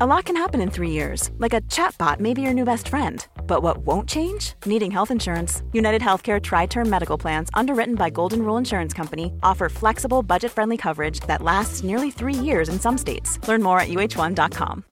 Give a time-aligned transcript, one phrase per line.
[0.00, 2.88] A lot can happen in three years, like a chatbot may be your new best
[2.88, 3.24] friend.
[3.46, 4.54] But what won't change?
[4.66, 5.62] Needing health insurance.
[5.72, 10.50] United Healthcare Tri Term Medical Plans, underwritten by Golden Rule Insurance Company, offer flexible, budget
[10.50, 13.38] friendly coverage that lasts nearly three years in some states.
[13.46, 14.82] Learn more at uh1.com.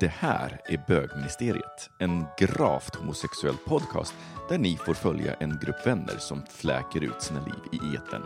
[0.00, 4.14] Det här är Bögministeriet, en gravt homosexuell podcast
[4.48, 8.22] där ni får följa en grupp vänner som fläker ut sina liv i etern.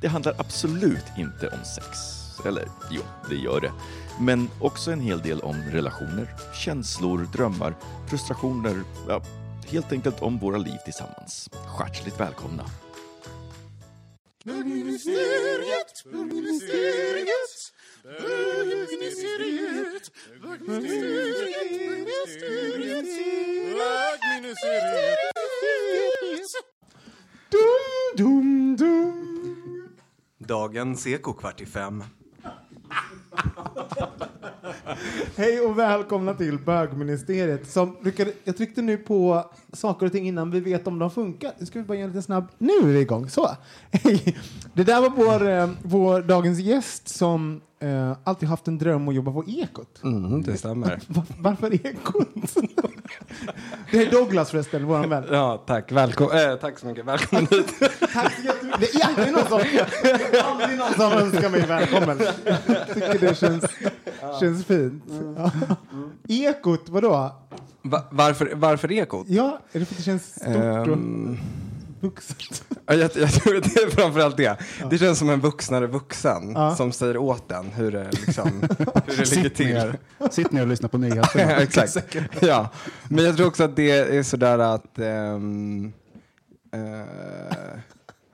[0.00, 2.25] Det handlar absolut inte om sex.
[2.44, 3.72] Eller jo, det gör det.
[4.20, 7.74] Men också en hel del om relationer, känslor, drömmar,
[8.08, 9.22] frustrationer, ja,
[9.66, 11.50] helt enkelt om våra liv tillsammans.
[11.78, 12.64] Hjärtligt välkomna!
[14.44, 20.10] Bögministeriet, bögministeriet, bögministeriet,
[20.42, 23.06] bögministeriet.
[27.50, 29.88] Dum, dum, dum.
[30.38, 32.04] Dagens Eko kvart i fem.
[35.36, 37.70] Hej och välkomna till bögministeriet.
[37.70, 41.52] Som lyckade, jag tryckte nu på saker och ting innan vi vet om de funkar.
[41.58, 42.44] Nu ska vi bara göra lite snabb.
[42.58, 43.30] Nu är vi igång.
[43.30, 43.50] Så.
[43.90, 44.36] Hej.
[44.74, 49.14] Det där var vår, eh, vår dagens gäst som eh, alltid haft en dröm att
[49.14, 50.00] jobba på Ekot.
[50.04, 51.00] Mm, det stämmer.
[51.08, 52.28] Va- Varför Ekot?
[53.90, 55.24] det är Douglas förresten, vår vän.
[55.30, 55.92] Ja, tack.
[55.92, 57.04] Välkom äh, tack så mycket.
[57.04, 57.74] Välkommen hit.
[58.14, 58.80] Tack så jättemycket.
[58.80, 59.60] Det är aldrig någon som,
[60.44, 62.18] aldrig någon som önskar mig välkommen.
[62.66, 63.64] Jag tycker det känns,
[64.40, 65.04] känns fint.
[65.36, 65.50] Ja.
[66.28, 67.32] Ekot, vadå?
[67.82, 69.26] Va, varför, varför Ekot?
[69.28, 71.36] Ja, är det för att det känns stort Ehm, och
[72.06, 72.64] vuxet?
[72.86, 74.56] ja, jag, jag tror att det är framförallt det.
[74.90, 76.76] Det känns som en vuxnare vuxen Ja.
[76.76, 78.50] som säger åt en hur det, liksom,
[79.06, 79.66] hur det ligger till.
[79.66, 79.98] ner.
[80.30, 81.52] Sitt ner och lyssna på nyheterna.
[81.52, 82.16] Ja, Exakt.
[82.40, 82.68] Ja.
[83.08, 84.98] Men jag tror också att det är sådär att...
[84.98, 85.92] ehm,
[86.72, 87.78] eh,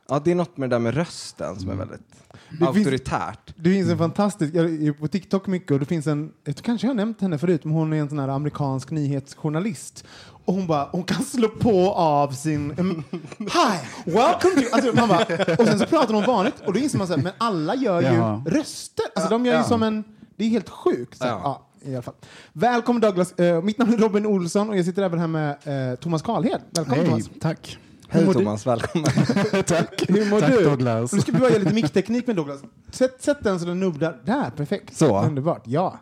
[0.09, 2.01] ja, det är något med det där med rösten som är väldigt
[2.49, 3.55] finns- auktoritärt.
[3.57, 6.87] Det finns en fantastisk, jag är på TikTok mycket och det finns en, jag kanske
[6.87, 10.05] jag har nämnt henne förut, men hon är en sån här amerikansk nyhetsjournalist.
[10.45, 13.05] Och hon bara, hon kan slå på av sin, um,
[13.39, 15.25] hi, welcome to, alltså man bara,
[15.59, 18.01] och sen så pratar hon vanligt och då inser man så här, men alla gör
[18.01, 18.43] ju Ja.
[18.47, 19.65] röster, alltså de gör ju Ja.
[19.65, 20.05] som en,
[20.37, 21.19] det är helt sjukt.
[21.19, 21.41] Så, Ja.
[21.45, 21.91] ja.
[21.91, 22.15] i alla fall.
[22.53, 25.51] Välkommen Douglas, Eh, mitt namn är Robin Olsson och jag sitter även här med
[25.91, 26.61] eh, Thomas Karlhed.
[26.71, 27.31] Välkommen Hej, Thomas.
[27.41, 27.79] tack.
[28.09, 28.39] Hej mår du?
[28.39, 29.11] Thomas, välkommen.
[29.67, 30.03] tack.
[30.09, 30.65] Hur mår tack du?
[30.65, 31.13] Douglas.
[31.13, 32.61] Nu ska vi göra lite mickteknik med Douglas.
[32.91, 34.21] Sätt, sätt den så den nubblar.
[34.25, 34.97] Där, perfekt.
[34.97, 35.23] Så.
[35.25, 35.99] Underbart, ja.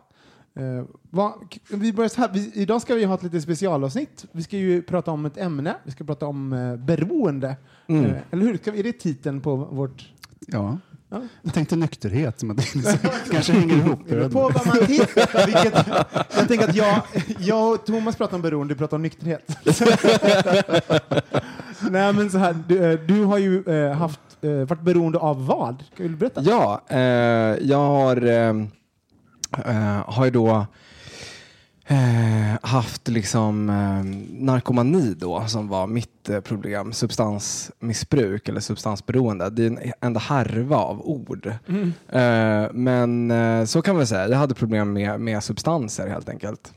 [0.59, 1.33] Uh, vad,
[1.69, 2.29] vi börjar så här.
[2.33, 4.25] Vi, idag ska vi ha ett lite specialavsnitt.
[4.31, 5.75] Vi ska ju prata om ett ämne.
[5.83, 7.57] Vi ska prata om uh, beroende.
[7.87, 8.05] Mm.
[8.05, 8.57] Eh, eller hur?
[8.57, 10.09] Ska vi, är det titeln på vårt...
[10.47, 10.77] Ja.
[11.13, 11.21] Ja.
[11.41, 12.99] Jag tänkte nykterhet, som att det
[13.31, 13.99] kanske hänger ihop.
[14.07, 15.45] jag vet På vad man tittar.
[15.45, 15.87] Vilket,
[16.37, 17.01] jag tänker att jag,
[17.39, 19.57] jag och Thomas pratar om beroende, du pratar om nykterhet.
[21.89, 25.45] Nej men så här, du, eh, du har ju eh, haft, eh, varit beroende av
[25.45, 25.83] vad?
[25.93, 26.41] Ska du berätta?
[26.41, 26.99] Ja, eh,
[27.61, 28.15] jag har,
[29.65, 30.65] eh, har ju då
[31.85, 34.03] eh, haft liksom eh,
[34.45, 36.93] narkomani då som var mitt eh, problem.
[36.93, 39.49] Substansmissbruk eller substansberoende.
[39.49, 41.47] Det är en enda härva av ord.
[42.09, 44.27] Eh, men eh, så kan man säga.
[44.27, 46.73] Jag hade problem med, med substanser helt enkelt.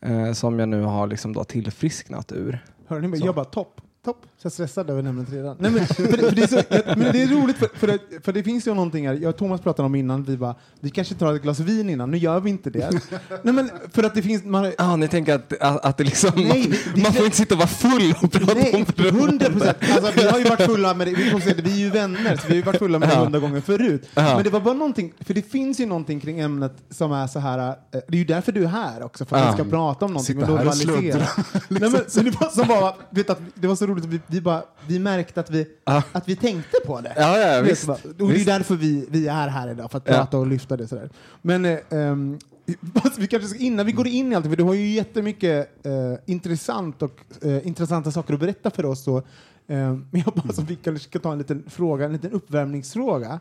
[0.00, 2.64] Eh, som jag nu har liksom då tillfrisknat ur.
[2.86, 3.20] Hör ni mig?
[3.20, 3.26] Så.
[3.26, 4.26] Jag bara topp, topp.
[4.42, 5.56] Så jag stressad över nämnet redan.
[5.60, 6.62] Nej, men, för det, för det är så,
[7.00, 9.14] men det är roligt för, för, det, för det finns ju någonting här.
[9.14, 12.10] Jag och Thomas pratade om innan, vi bara, vi kanske tar ett glas vin innan.
[12.10, 12.90] Nu gör vi inte det.
[13.42, 16.30] Nej men för att det finns, man, Ah, ni tänker att, att, att det liksom,
[16.36, 19.20] Nej, man, det- man får inte sitta och vara full och prata Nej, om beroende.
[19.20, 19.76] hundra procent.
[19.96, 21.14] Alltså, vi har ju varit fulla med det.
[21.14, 23.38] Vi, det, vi är ju vänner, så vi har ju varit fulla med det hundra
[23.38, 24.08] gånger förut.
[24.14, 24.34] Ja.
[24.34, 27.38] Men det var bara någonting, för det finns ju någonting kring ämnet som är så
[27.38, 30.04] här, eh, det är ju därför du är här också, för att vi ska prata
[30.04, 31.26] om någonting Sitta och här och sluddra.
[31.68, 34.20] Nej, men, så det var som bara, vet att, det var så roligt, att vi,
[34.32, 36.02] vi, bara, vi märkte att vi, Ja.
[36.12, 37.12] att vi tänkte på det.
[37.16, 37.84] Ja, ja, visst.
[37.84, 37.96] vad?
[38.06, 38.46] Och det är Visst.
[38.46, 40.14] därför vi, vi är här idag, för att Ja.
[40.14, 41.10] prata och lyfta det sådär.
[41.42, 42.38] Men eh, ehm,
[43.02, 45.86] fast vi kanske ska, innan vi går in i allt, för du har ju jättemycket
[45.86, 45.92] eh,
[46.26, 49.02] intressant och, eh, intressanta saker att berätta för oss.
[49.04, 49.22] Så, eh,
[49.66, 53.40] men jag hoppas att vi kanske ska ta en liten fråga, en liten uppvärmningsfråga.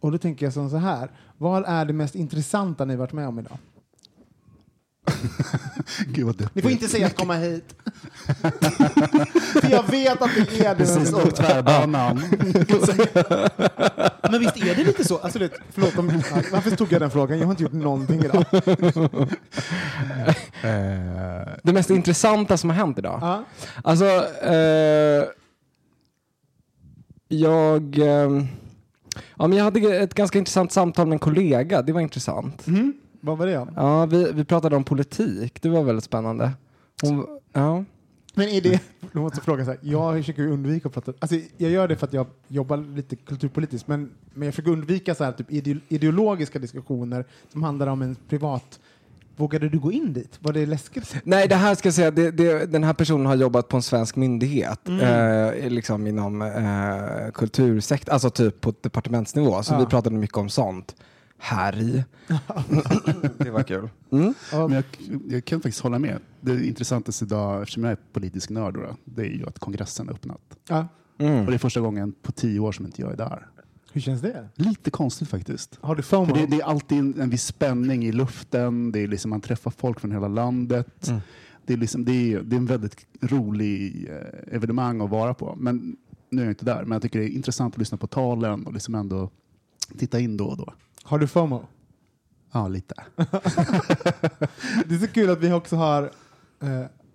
[0.00, 3.38] Och då tänker jag så här, vad är det mest intressanta ni varit med om
[3.38, 3.58] idag?
[6.06, 6.48] Gud.
[6.52, 7.74] Ni får inte säga att komma hit.
[9.60, 10.76] För jag vet att det är det.
[10.76, 12.22] Precis, och tvärbanan.
[14.30, 15.18] Men visst är det lite så?
[15.18, 16.22] Alltså, det, förlåt, om,
[16.52, 17.38] varför tog jag den frågan?
[17.38, 18.44] Jag har inte gjort någonting idag.
[20.62, 23.18] Eh, det mest intressanta som har hänt idag?
[23.22, 23.44] Ja.
[23.84, 24.04] Alltså,
[24.42, 25.24] eh,
[27.28, 28.44] jag, eh,
[29.36, 31.82] ja, men jag hade ett ganska intressant samtal med en kollega.
[31.82, 32.66] Det var intressant.
[32.66, 32.94] Mm.
[33.20, 33.68] Vad var det om?
[33.76, 35.62] Ja, vi, vi pratade om politik.
[35.62, 36.52] Det var väldigt spännande.
[37.02, 37.84] Hon, ja.
[38.34, 38.80] Men är det,
[39.12, 42.06] jag måste fråga så här, jag försöker undvika att prata, alltså jag gör det för
[42.06, 46.58] att jag jobbar lite kulturpolitiskt, men, men jag försöker undvika så här typ ide- ideologiska
[46.58, 48.80] diskussioner som handlar om en privat,
[49.36, 50.38] vågade du gå in dit?
[50.40, 51.16] Var det läskigt?
[51.24, 53.82] Nej, det här ska jag säga, det, det, den här personen har jobbat på en
[53.82, 59.62] svensk myndighet, eh, liksom inom eh, kultursektorn, alltså typ på departementsnivå.
[59.62, 59.78] Så Ja.
[59.78, 60.96] vi pratade mycket om sånt.
[61.40, 62.04] Härj.
[63.38, 63.88] det var kul.
[64.10, 64.34] Mm.
[64.52, 64.84] Men jag,
[65.28, 66.18] jag kan faktiskt hålla med.
[66.40, 70.14] Det intressantaste idag, eftersom jag är politisk nörd, då, det är ju att kongressen har
[70.14, 70.58] öppnat.
[70.68, 70.88] Ja.
[71.18, 71.40] Mm.
[71.44, 73.46] Och det är första gången på tio år som inte jag är där.
[73.92, 74.48] Hur känns det?
[74.54, 75.78] Lite konstigt faktiskt.
[75.80, 76.26] Har du FOMO?
[76.26, 78.92] För det, det är alltid en, en viss spänning i luften.
[78.92, 81.08] Det är liksom, man träffar folk från hela landet.
[81.08, 81.20] Mm.
[81.66, 85.56] Det, är liksom, det, är, det är en väldigt rolig eh, evenemang att vara på.
[85.58, 85.96] Men
[86.30, 86.82] nu är jag inte där.
[86.82, 89.30] Men jag tycker det är intressant att lyssna på talen och liksom ändå
[89.98, 90.72] titta in då och då.
[91.02, 91.66] Har du FOMO?
[92.52, 92.94] Ja, lite.
[94.86, 96.02] Det är så kul att vi också har,
[96.60, 96.68] eh,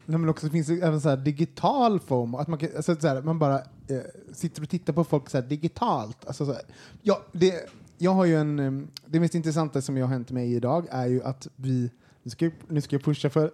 [0.05, 3.21] nej men också finns det även så digital FOMO, att man, kan, alltså så här,
[3.21, 3.55] man bara
[3.87, 4.01] eh,
[4.33, 6.25] sitter och tittar på folk så här digitalt.
[6.27, 6.61] Alltså så här,
[7.01, 10.53] ja, det, jag har ju en, eh, det mest intressanta som jag har hänt mig
[10.53, 11.89] idag är ju att vi
[12.25, 13.51] nu ska, jag, nu ska jag pusha för...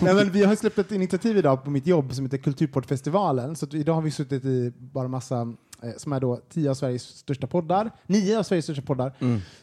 [0.04, 3.56] Nej, men vi har släppt ett initiativ idag på mitt jobb som heter Kulturportfestivalen.
[3.56, 5.54] Så idag har vi suttit i bara massa,
[5.96, 9.12] som är då tio av Sveriges största poddar, nio av Sveriges största poddar,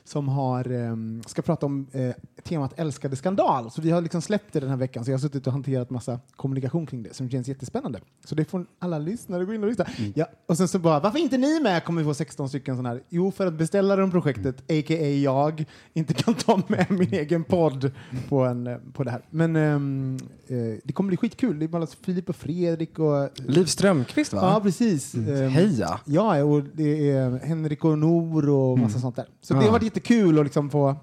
[0.04, 3.72] som har, ehm, ska prata om eh, temat älskade skandal.
[3.72, 5.90] Så vi har liksom släppt det den här veckan, så jag har suttit och hanterat
[5.90, 8.00] massa kommunikation kring det som känns jättespännande.
[8.26, 9.86] Så det får alla lyssnare gå in och lyssna.
[10.16, 11.84] Ja, och sen så bara, varför inte ni med?
[11.84, 13.04] Kommer vi få 16 stycken sådana här.
[13.10, 15.08] Jo, för att beställaren projektet, a.k.a.
[15.08, 17.92] jag, inte kan ta med min egen podd
[18.30, 19.22] på, en, eh, på det här.
[19.30, 20.18] Men ehm,
[20.48, 21.60] eh, det kommer bli skitkul.
[21.60, 23.30] Det är bara Filip och Fredrik och...
[23.48, 24.40] Liv Strömquist va?
[24.42, 25.16] Ja, precis.
[25.16, 26.00] Ehm, Heja!
[26.14, 29.26] Ja, och det är Henrik och Nor och massa sånt där.
[29.42, 29.66] Så det Ja.
[29.66, 30.96] har varit jättekul att liksom få,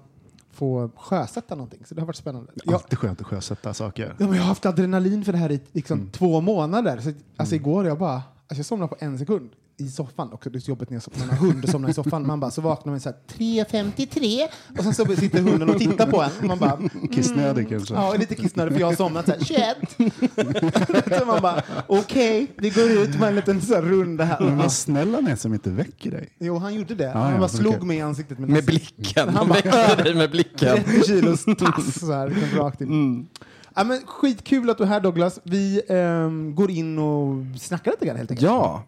[0.51, 1.79] få sjösätta någonting.
[1.85, 2.51] Så det har varit spännande.
[2.65, 4.15] Jag, Alltid skönt att sjösätta saker.
[4.17, 6.97] ja, men jag har haft adrenalin för det här i liksom två månader.
[6.99, 9.49] Så, alltså igår jag bara, alltså jag somnade på en sekund
[9.81, 10.33] i soffan.
[10.33, 12.27] Också, det är så jobbigt när man har hund och somnar i soffan.
[12.27, 14.47] Man bara, så vaknar man så här 3.53
[14.77, 16.47] och sen så sitter hunden och tittar på en.
[16.47, 16.79] Man bara,
[17.11, 17.93] Kissnödig kanske.
[17.93, 21.19] Ja, lite kissnödig för jag har somnat så här 21.
[21.19, 24.39] så man bara, okej, vi går ut med en liten så här runda här.
[24.39, 26.29] Men vad snäll han är som inte väcker dig.
[26.39, 27.03] Jo, han gjorde det.
[27.03, 29.29] Ja, han ja, bara slog mig i ansiktet med, Med blicken.
[29.29, 30.83] Han Han bara- väckte dig med blicken.
[30.83, 32.87] 30 kilos tass så här, rakt in.
[32.87, 33.27] Mm.
[33.75, 35.39] Ja, men skitkul att du är här Douglas.
[35.43, 38.45] Vi ehm, går in och snackar lite grann helt enkelt.
[38.51, 38.83] Ja.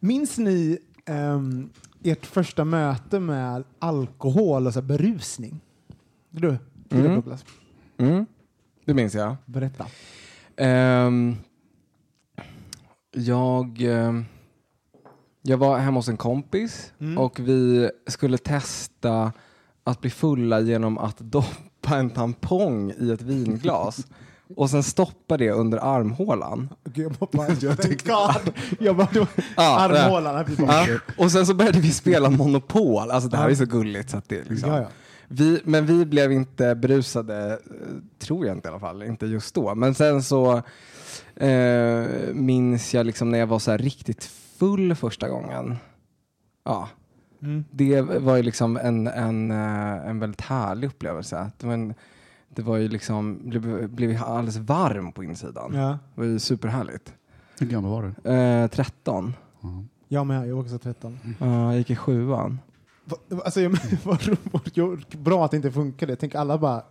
[0.00, 1.70] Minns ni ehm,
[2.02, 5.60] ert första möte med alkohol och så här, berusning?
[6.30, 6.56] Du,
[6.90, 7.22] Mm.
[7.98, 8.26] Mm.
[8.84, 9.36] Det minns jag.
[9.46, 9.86] berätta.
[10.56, 11.36] Ehm,
[13.12, 14.24] jag, ehm,
[15.42, 17.18] jag var hemma hos en kompis Mm.
[17.18, 19.32] och vi skulle testa
[19.84, 24.06] att bli fulla genom att doppa en tampong i ett vinglas
[24.56, 26.68] och sen stoppa det under armhålan.
[26.86, 28.54] Okej, jag bara, jag tänkte, God.
[28.78, 30.44] Jag bara, då, Ja, armhålan.
[30.58, 30.98] bara, Ja.
[31.18, 33.10] Och sen så började vi spela Monopol.
[33.10, 34.70] Alltså det här är så gulligt så att det liksom.
[34.70, 34.88] Ja, ja.
[35.28, 37.58] Vi, men vi blev inte berusade, eh,
[38.18, 39.74] tror jag inte i alla fall, inte just då.
[39.74, 40.62] Men sen så
[41.36, 44.24] eh, minns jag liksom när jag var så här riktigt
[44.58, 45.76] full första gången.
[46.64, 46.88] Ja,
[47.42, 47.64] Mm.
[47.70, 51.50] det var ju liksom en, en, eh, en väldigt härlig upplevelse.
[51.58, 51.94] Det var, en,
[52.58, 55.74] det var ju liksom, blev, blev alldeles varm på insidan.
[55.74, 55.88] Ja.
[56.14, 57.14] Det var ju superhärligt.
[57.58, 58.30] Hur gammal var du?
[58.32, 59.34] Eh, 13.
[60.08, 61.18] Jag med, jag var också 13.
[61.38, 62.58] Ja, jag gick i sjuan.
[63.04, 63.70] Va- Alltså, jag,
[64.04, 64.28] vad
[64.76, 66.16] roligt, bra att det inte funkade.
[66.16, 66.82] Tänk alla bara,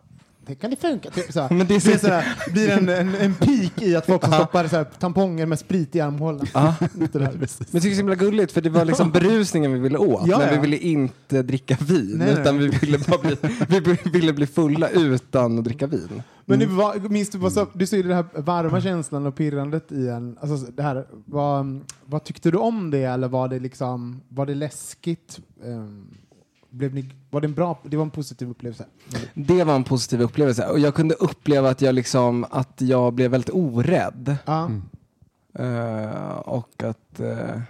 [0.48, 1.10] det kan det funka.
[1.10, 1.50] Typ, såhär.
[1.50, 4.26] Men det är det blir, så- såhär, blir en, en, en peak i att folk
[4.26, 6.48] stoppar såhär, tamponger med sprit i armhålan.
[6.54, 6.76] Ja.
[6.90, 10.28] Men det är så himla gulligt för det var liksom berusningen vi ville åt.
[10.28, 10.54] Ja, men ja.
[10.54, 12.16] vi ville inte dricka vin.
[12.18, 12.42] Nej, nej.
[12.42, 13.38] utan vi ville bara bli,
[14.04, 16.24] vi ville bli fulla utan att dricka vin.
[16.46, 19.92] Men du, vad, minns du, så, du ser ju den här varma känslan och pirrandet
[19.92, 20.38] i en.
[20.42, 24.56] Alltså, det här, vad, vad tyckte du om det eller var det, liksom, var det
[24.56, 25.40] läskigt?
[25.66, 26.08] Ehm,
[26.70, 28.86] blev ni, var det, en bra, det var en positiv upplevelse?
[29.34, 30.68] Det var en positiv upplevelse.
[30.68, 34.36] Och jag kunde uppleva att jag, liksom, att jag blev väldigt orädd.
[34.46, 34.72] Ja.
[35.54, 37.20] Eh, och att...
[37.20, 37.62] eh,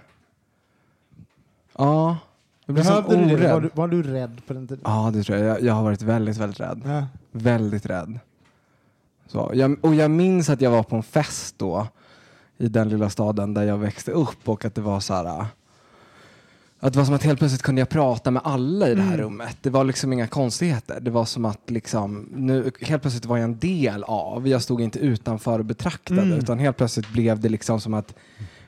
[1.78, 2.18] ja.
[2.66, 3.36] Jag blev så Behövde du det?
[3.36, 3.52] orädd.
[3.54, 4.82] Var du, var du rädd på den tiden?
[4.86, 5.48] Ja, det tror jag.
[5.48, 5.62] jag.
[5.62, 6.82] Jag har varit väldigt, väldigt rädd.
[6.86, 7.08] Ja.
[7.32, 8.20] Väldigt rädd.
[9.28, 11.88] Så, jag, och jag minns att jag var på en fest då
[12.58, 15.46] i den lilla staden där jag växte upp och att det var så här
[16.80, 19.18] att det var som att helt plötsligt kunde jag prata med alla i det här
[19.18, 19.58] rummet.
[19.62, 21.00] Det var liksom inga konstigheter.
[21.00, 24.48] Det var som att liksom, nu, helt plötsligt var jag en del av.
[24.48, 26.38] Jag stod inte utanför och betraktade Mm.
[26.40, 28.16] utan helt plötsligt blev det liksom som att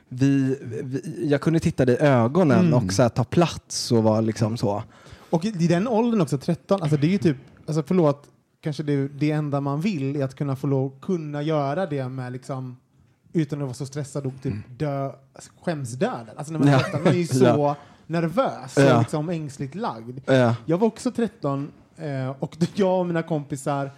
[0.08, 2.74] vi, vi, jag kunde titta dig i ögonen Mm.
[2.74, 4.82] och så här, ta plats och vara liksom så.
[5.30, 7.36] Och i den åldern också, 13, alltså det är ju typ,
[7.66, 8.26] alltså förlåt,
[8.60, 12.32] kanske det, det enda man vill är att kunna få lov, kunna göra det med
[12.32, 12.76] liksom
[13.32, 16.36] utan att vara så stressad och typ dö, alltså, skämsdöden.
[16.36, 16.78] Alltså när man Ja.
[16.78, 17.76] 13, man är ju så Ja.
[18.10, 18.98] Nervös och Ja.
[18.98, 20.20] liksom ängsligt lagd.
[20.26, 20.56] Ja.
[20.66, 23.90] Jag var också 13 eh, och jag och mina kompisar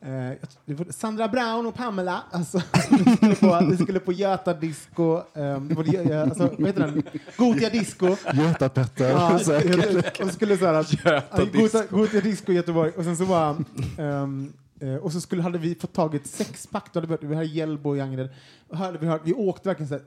[0.00, 5.60] eh, Sandra Brown och Pamela, alltså, vi, skulle på, vi skulle på Göta Disco, eh,
[5.60, 7.02] det var, eh, alltså, vad heter den?
[7.36, 8.16] Gotia Disco.
[8.34, 9.10] Göta-Petter.
[9.10, 10.20] Ja, säkert.
[10.20, 13.56] och skulle så här, ja, Gotia, Gotia Disco i Göteborg och sen så var
[13.98, 17.34] eh, och så skulle, hade vi fått tag i ett sexpack, då hade vi, vi
[17.34, 18.28] hade Hjällbo Angered.
[18.68, 20.04] Och hade vi, hört, vi åkte verkligen så här,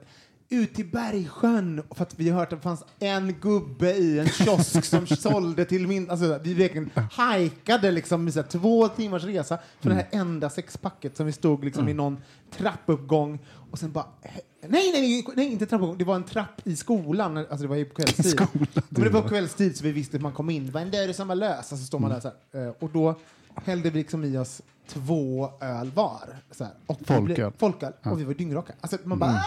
[0.50, 4.84] ut till Bergsjön för att vi hört att det fanns en gubbe i en kiosk
[4.84, 6.10] som sålde till min...
[6.10, 10.50] Alltså, vi verkligen hajkade liksom i så här, två timmars resa för det här enda
[10.50, 12.16] sexpacket som vi stod liksom i någon
[12.56, 13.38] trappuppgång
[13.70, 14.06] och sen bara...
[14.68, 15.98] Nej, nej, nej, inte trappuppgång.
[15.98, 17.36] Det var en trapp i skolan.
[17.36, 18.40] Alltså det var ju på kvällstid.
[18.88, 20.66] Men det var på kvällstid så vi visste att man kom in.
[20.66, 21.72] Det var en dörr som var lös.
[21.72, 22.66] Och så står man där så här.
[22.66, 23.14] Eh, Och då
[23.54, 26.36] hällde vi liksom i oss två öl var.
[26.50, 26.72] Så här.
[26.86, 27.52] Och vi Folköl.
[27.58, 27.92] Folköl.
[28.02, 28.72] Och vi var dyngraka.
[28.80, 29.42] Alltså man bara...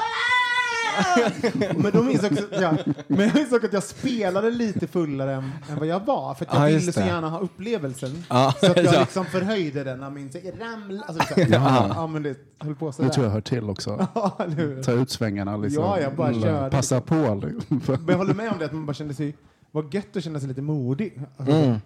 [1.78, 2.74] Men då minns jag också, ja,
[3.08, 6.34] men jag minns också att jag spelade lite fullare än, än vad jag var.
[6.34, 7.06] För att jag Ja, ville så det.
[7.06, 8.24] gärna ha upplevelsen.
[8.30, 9.00] Ja, Så att jag ja.
[9.00, 10.02] liksom förhöjde den.
[10.02, 11.04] Jag minns, jag ramlade.
[11.08, 11.92] Alltså, så här, Ja.
[11.96, 13.10] ja, men det höll på Det sådär.
[13.10, 14.08] tror jag hör till också.
[14.16, 14.38] Ja?
[14.86, 15.84] Ta ut svängarna liksom.
[15.84, 16.70] Ja, jag bara Mm, körde.
[16.70, 17.42] Passa på.
[17.44, 17.82] liksom.
[17.86, 19.36] Men jag håller med om det, att man bara kände sig...
[19.72, 21.22] Vad gött att känna sig lite modig.
[21.38, 21.78] Alltså, Mm.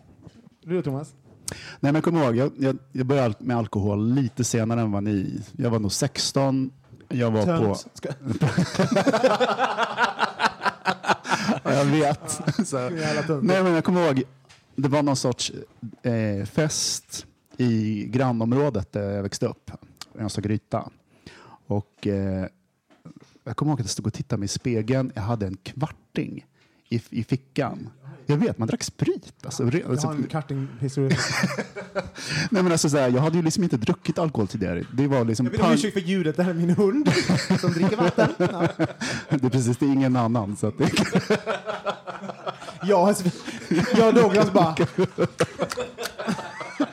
[0.64, 1.14] Du då, Thomas?
[1.50, 5.04] Nej, men jag kommer ihåg, jag, jag, jag började med alkohol lite senare än vad
[5.04, 5.42] ni.
[5.58, 6.72] Jag var nog 16.
[7.10, 7.76] Jag var på...
[7.76, 7.88] Tönt.
[7.94, 8.10] Ska,
[11.64, 12.40] Ja, jag vet.
[13.44, 14.24] Nej, men jag kommer ihåg,
[14.76, 15.52] det var någon sorts
[16.04, 17.26] eh, fest
[17.58, 19.72] i grannområdet där jag växte upp.
[20.20, 20.90] I Östra Gryta.
[21.68, 22.48] Och eh,
[23.44, 25.12] jag kommer ihåg att jag stod och tittade mig i spegeln.
[25.16, 26.46] Jag hade en kvarting
[26.90, 27.90] i, i fickan.
[28.26, 29.34] Jag vet, man drack sprit.
[29.44, 31.18] Alltså, re, Jag alltså, har en kartinghistoria.
[32.50, 34.86] nej, men alltså, så här, jag hade ju liksom inte druckit alkohol tidigare.
[34.94, 36.38] Det var liksom Jag ber om ursäkt för ljudet.
[36.38, 37.12] Det här är min hund
[37.60, 38.30] som dricker vatten.
[38.38, 38.68] Ja.
[39.30, 40.56] det är precis, det är ingen annan.
[40.56, 40.92] Så att det,
[42.84, 43.16] Jag,
[43.98, 44.76] jag och Douglas bara...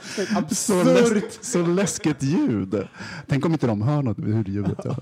[0.00, 0.86] så, Absurt!
[0.86, 2.88] läs, så läskigt ljud.
[3.26, 4.78] Tänk om inte de hör något ur ljudet.
[4.84, 4.96] Ja.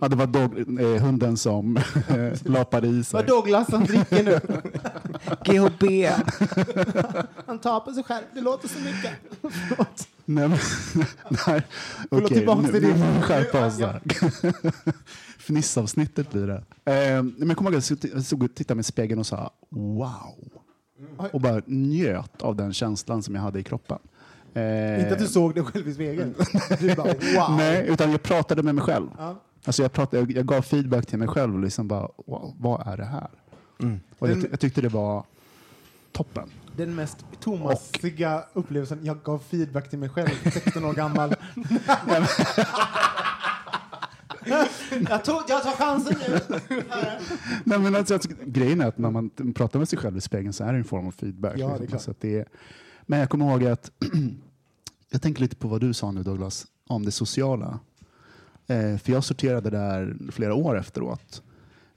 [0.00, 3.18] Ja, det var dog, eh, hunden som eh, lapade i sig.
[3.18, 4.40] Vad Douglas som dricker nu.
[5.44, 5.84] GHB.
[7.46, 8.24] Han tar på sig själv.
[8.34, 9.10] Det låter så mycket.
[9.40, 10.08] Förlåt.
[10.24, 10.58] Nej, men,
[11.46, 11.62] nej.
[12.10, 13.86] Okej, tillbaks nu, till nu din- får vi skärpa oss Ja.
[13.86, 14.02] här.
[15.38, 16.56] Fnissavsnittet blir det.
[16.92, 19.50] Eh, men jag kommer ihåg att jag stod- och tittade mig i spegeln och sa
[19.70, 20.34] wow.
[21.32, 23.98] Och bara njöt av den känslan som jag hade i kroppen.
[24.54, 26.34] Eh, Inte att du såg dig själv i spegeln.
[26.80, 27.56] Du bara wow.
[27.56, 29.06] Nej, utan jag pratade med mig själv.
[29.18, 29.42] Ja.
[29.64, 32.86] Alltså jag, pratade, jag, jag gav feedback till mig själv och liksom bara, wow, vad
[32.86, 33.28] är det här?
[34.18, 35.24] Och jag, Den- jag tyckte det var
[36.12, 36.50] toppen.
[36.76, 38.98] Den mest Thomasiga upplevelsen.
[39.04, 41.34] Jag gav feedback till mig själv, 16 år gammal.
[45.10, 46.40] jag, tog, jag tar chansen nu.
[47.64, 50.52] Nej, men alltså, tycker- grejen är att när man pratar med sig själv i spegeln
[50.52, 51.54] så är det en form av feedback.
[51.58, 51.98] Ja, det är liksom.
[52.00, 52.46] så det är,
[53.06, 53.90] men jag kommer ihåg att
[55.10, 57.78] jag tänker lite på vad du sa nu Douglas, om det sociala.
[58.66, 61.42] Eh, för jag sorterade där flera år efteråt.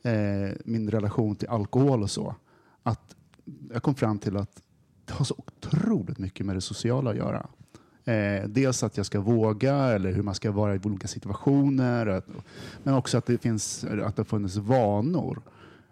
[0.03, 2.35] Eh, min relation till alkohol och så.
[2.83, 3.15] Att
[3.73, 4.61] jag kom fram till att
[5.05, 7.47] det har så otroligt mycket med det sociala att göra.
[8.05, 12.07] Eh, dels att jag ska våga eller hur man ska vara i olika situationer.
[12.07, 12.27] Att,
[12.83, 15.41] men också att det finns att det har funnits vanor.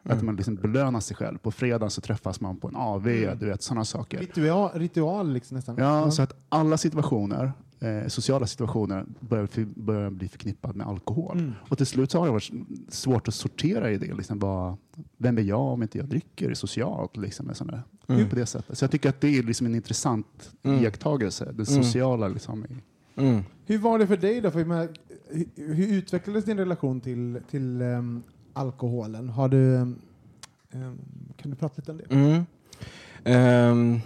[0.03, 1.37] Att man liksom belönar sig själv.
[1.37, 3.03] På fredag så träffas man på en AV,
[3.39, 4.19] du vet sådana saker.
[4.19, 5.75] Ritual, ritual liksom nästan.
[5.77, 11.37] Ja, så att alla situationer, eh, sociala situationer börjar, för, börjar bli förknippad med alkohol.
[11.39, 11.53] Mm.
[11.69, 12.51] Och till slut så har det varit
[12.89, 14.13] svårt att sortera i det.
[14.13, 14.77] Liksom bara,
[15.17, 17.17] vem är jag om inte jag dricker socialt?
[17.17, 18.29] Liksom, med sådana, Mm.
[18.29, 18.77] på det sättet.
[18.77, 20.83] Så jag tycker att det är liksom en intressant Mm.
[20.83, 21.45] iakttagelse.
[21.45, 21.83] Det Mm.
[21.83, 22.27] sociala.
[22.27, 22.67] Liksom, i,
[23.21, 23.43] Mm.
[23.65, 24.51] Hur var det för dig då?
[24.51, 24.87] För menar,
[25.29, 29.29] hur, hur utvecklades din relation till, till ehm, alkoholen?
[29.29, 29.99] Har du, ehm,
[31.37, 32.15] kan du prata lite om det?
[32.15, 32.43] Mm.
[33.23, 33.99] Ehm,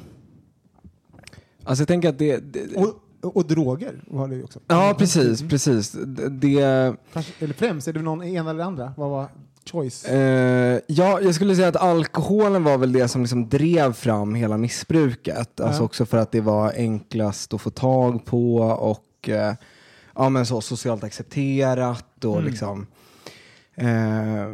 [1.63, 2.37] alltså jag tänker att det...
[2.53, 4.59] det Och, och, droger var det ju också.
[4.67, 5.39] ja, precis.
[5.41, 5.49] Mm.
[5.49, 5.91] precis.
[6.31, 8.93] Det, Kanske, eller främst, är det någon ena eller andra?
[8.97, 9.27] Vad var
[9.71, 10.05] choice?
[10.05, 14.57] Eh, ja, jag skulle säga att alkoholen var väl det som liksom drev fram hela
[14.57, 15.59] missbruket.
[15.59, 15.85] Alltså Ja.
[15.85, 19.53] också för att det var enklast att få tag på och eh,
[20.15, 22.45] ja, men så socialt accepterat och Mm.
[22.51, 22.87] liksom
[23.75, 24.47] eh,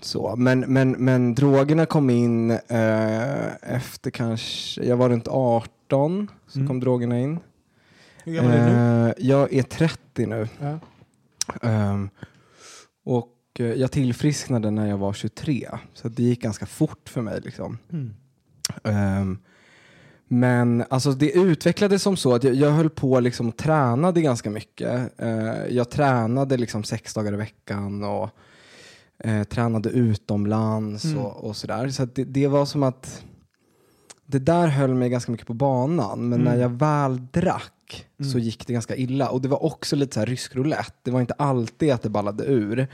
[0.00, 0.34] så.
[0.36, 6.68] Men, men, men drogerna kom in eh, efter kanske, jag var runt 18 så Mm.
[6.68, 7.38] kom drogerna in.
[8.24, 9.08] Hur gammal är du?
[9.10, 10.48] Eh, jag är 30 nu.
[10.60, 10.78] Ja.
[11.68, 12.10] Ehm,
[13.04, 17.40] och eh, jag tillfrisknade när jag var 23, så det gick ganska fort för mig.
[17.44, 17.78] Liksom.
[17.92, 18.14] Mm.
[18.84, 19.38] Ehm,
[20.28, 24.50] men alltså, det utvecklades som så att jag, jag höll på liksom, och tränade ganska
[24.50, 25.20] mycket.
[25.20, 28.30] Eh, jag tränade liksom, sex dagar i veckan och
[29.18, 31.18] eh, tränade utomlands Mm.
[31.18, 31.88] och, och sådär.
[31.88, 33.24] Så det, det var som att
[34.26, 36.28] det där höll mig ganska mycket på banan.
[36.28, 36.52] Men Mm.
[36.52, 37.72] när jag väl drack
[38.18, 38.40] så Mm.
[38.40, 39.28] gick det ganska illa.
[39.28, 40.92] Och det var också lite så här rysk roulette.
[41.02, 42.86] Det var inte alltid att det ballade ur.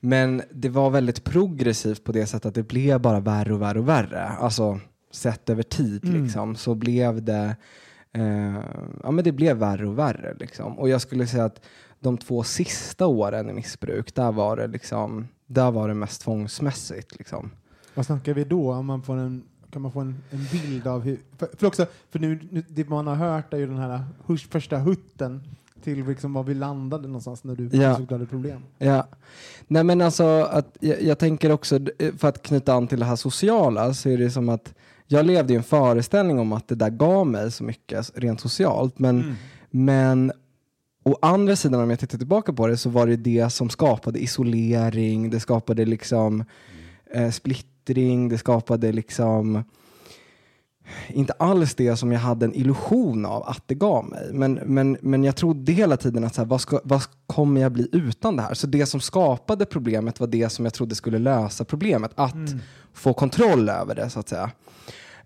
[0.00, 3.78] Men det var väldigt progressivt på det sättet att det blev bara värre och värre
[3.78, 4.22] och värre.
[4.28, 4.80] Alltså
[5.12, 6.22] sett över tid Mm.
[6.24, 7.56] liksom, så blev det
[8.12, 8.54] eh,
[9.02, 10.34] ja, men det blev värre och värre.
[10.40, 10.78] Liksom.
[10.78, 11.60] Och jag skulle säga att
[12.00, 17.18] de två sista åren i missbruk, där var det, liksom, där var det mest tvångsmässigt.
[17.18, 17.50] Liksom.
[17.94, 18.72] Vad snackar vi då?
[18.72, 21.18] Om man får en, kan man få en, en bild av hur...
[21.38, 24.42] För, för också, för nu, nu, det man har hört är ju den här hus,
[24.50, 25.42] första hutten
[25.82, 27.96] till liksom var vi landade någonstans när du Ja.
[27.96, 28.62] såg du hade problem.
[28.78, 29.06] Ja.
[29.68, 31.78] Nej men alltså, att, jag, jag tänker också,
[32.18, 34.74] för att knyta an till det här sociala, så är det som att
[35.06, 38.98] jag levde i en föreställning om att det där gav mig så mycket rent socialt.
[38.98, 39.34] Men, Mm.
[39.70, 40.32] men
[41.04, 44.18] å andra sidan, om jag tittar tillbaka på det, så var det det som skapade
[44.18, 46.44] isolering, det skapade liksom
[47.14, 47.30] eh,
[47.84, 49.64] splittring, det skapade liksom
[51.08, 54.28] inte alls det som jag hade en illusion av att det gav mig.
[54.32, 57.72] Men, men, men jag trodde hela tiden att så här, vad, ska, vad kommer jag
[57.72, 58.54] bli utan det här?
[58.54, 62.10] Så det som skapade problemet var det som jag trodde skulle lösa problemet.
[62.14, 62.58] Att Mm.
[62.92, 64.50] få kontroll över det så att säga.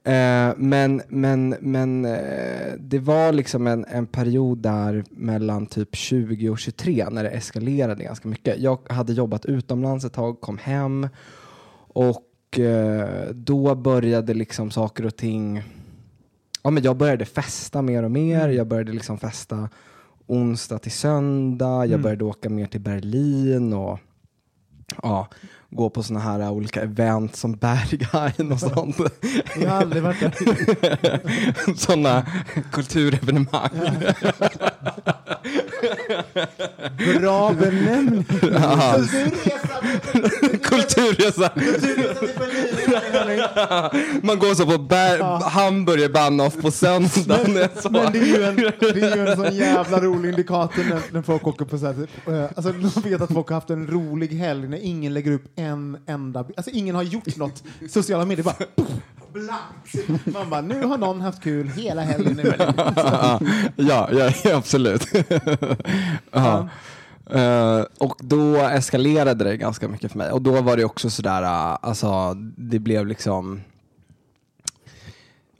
[0.04, 6.50] Eh, men men, men eh, det var liksom en, en period där mellan typ 20
[6.50, 8.58] och 23 när det eskalerade ganska mycket.
[8.58, 11.08] Jag hade jobbat utomlands ett tag, kom hem
[11.94, 12.22] och
[12.58, 15.62] eh, då började liksom saker och ting
[16.62, 18.40] Ja, men jag började festa mer och mer.
[18.44, 18.56] Mm.
[18.56, 19.68] Jag började liksom festa
[20.26, 21.66] onsdag till söndag.
[21.84, 22.02] Jag Mm.
[22.02, 23.98] började åka mer till Berlin och
[25.02, 25.28] ja,
[25.70, 28.96] gå på såna här olika event som Berghain och sånt.
[29.60, 31.74] Jag har aldrig varit där.
[31.76, 32.26] Sådana
[32.72, 33.70] kulturevenemang.
[37.20, 38.24] Bra benämning!
[38.52, 38.94] Ja.
[40.62, 41.50] Kulturresa!
[44.22, 45.36] Man går så på Ber- Ja.
[45.52, 47.68] Hamburger Bahnhof på söndagen.
[47.82, 47.90] Så.
[47.90, 51.22] Men det är, ju en, det är ju en sån jävla rolig indikator när, när
[51.22, 53.86] folk åker på så här, typ, eh, alltså de vet att folk har haft en
[53.86, 56.44] rolig helg när ingen lägger upp en enda.
[56.56, 57.62] Alltså ingen har gjort något.
[57.90, 58.86] Sociala medier bara poff,
[59.32, 60.08] blankt.
[60.24, 63.40] Man bara, nu har någon haft kul hela helgen ja,
[63.76, 64.08] ja,
[64.44, 65.06] ja, absolut.
[66.32, 66.68] ja.
[67.30, 70.30] Eh, och då eskalerade det ganska mycket för mig.
[70.30, 73.60] Och då var det också sådär, uh, alltså det blev liksom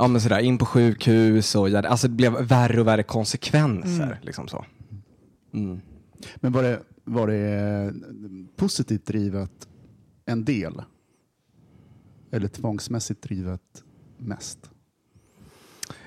[0.00, 4.02] Ja men sådär, in på sjukhus och ja, alltså det blev värre och värre konsekvenser.
[4.02, 4.18] Mm.
[4.22, 4.64] Liksom så.
[5.54, 5.80] Mm.
[6.36, 7.92] Men var det, var det eh,
[8.56, 9.68] positivt drivet
[10.26, 10.82] en del?
[12.30, 13.84] Eller tvångsmässigt drivet
[14.16, 14.70] mest?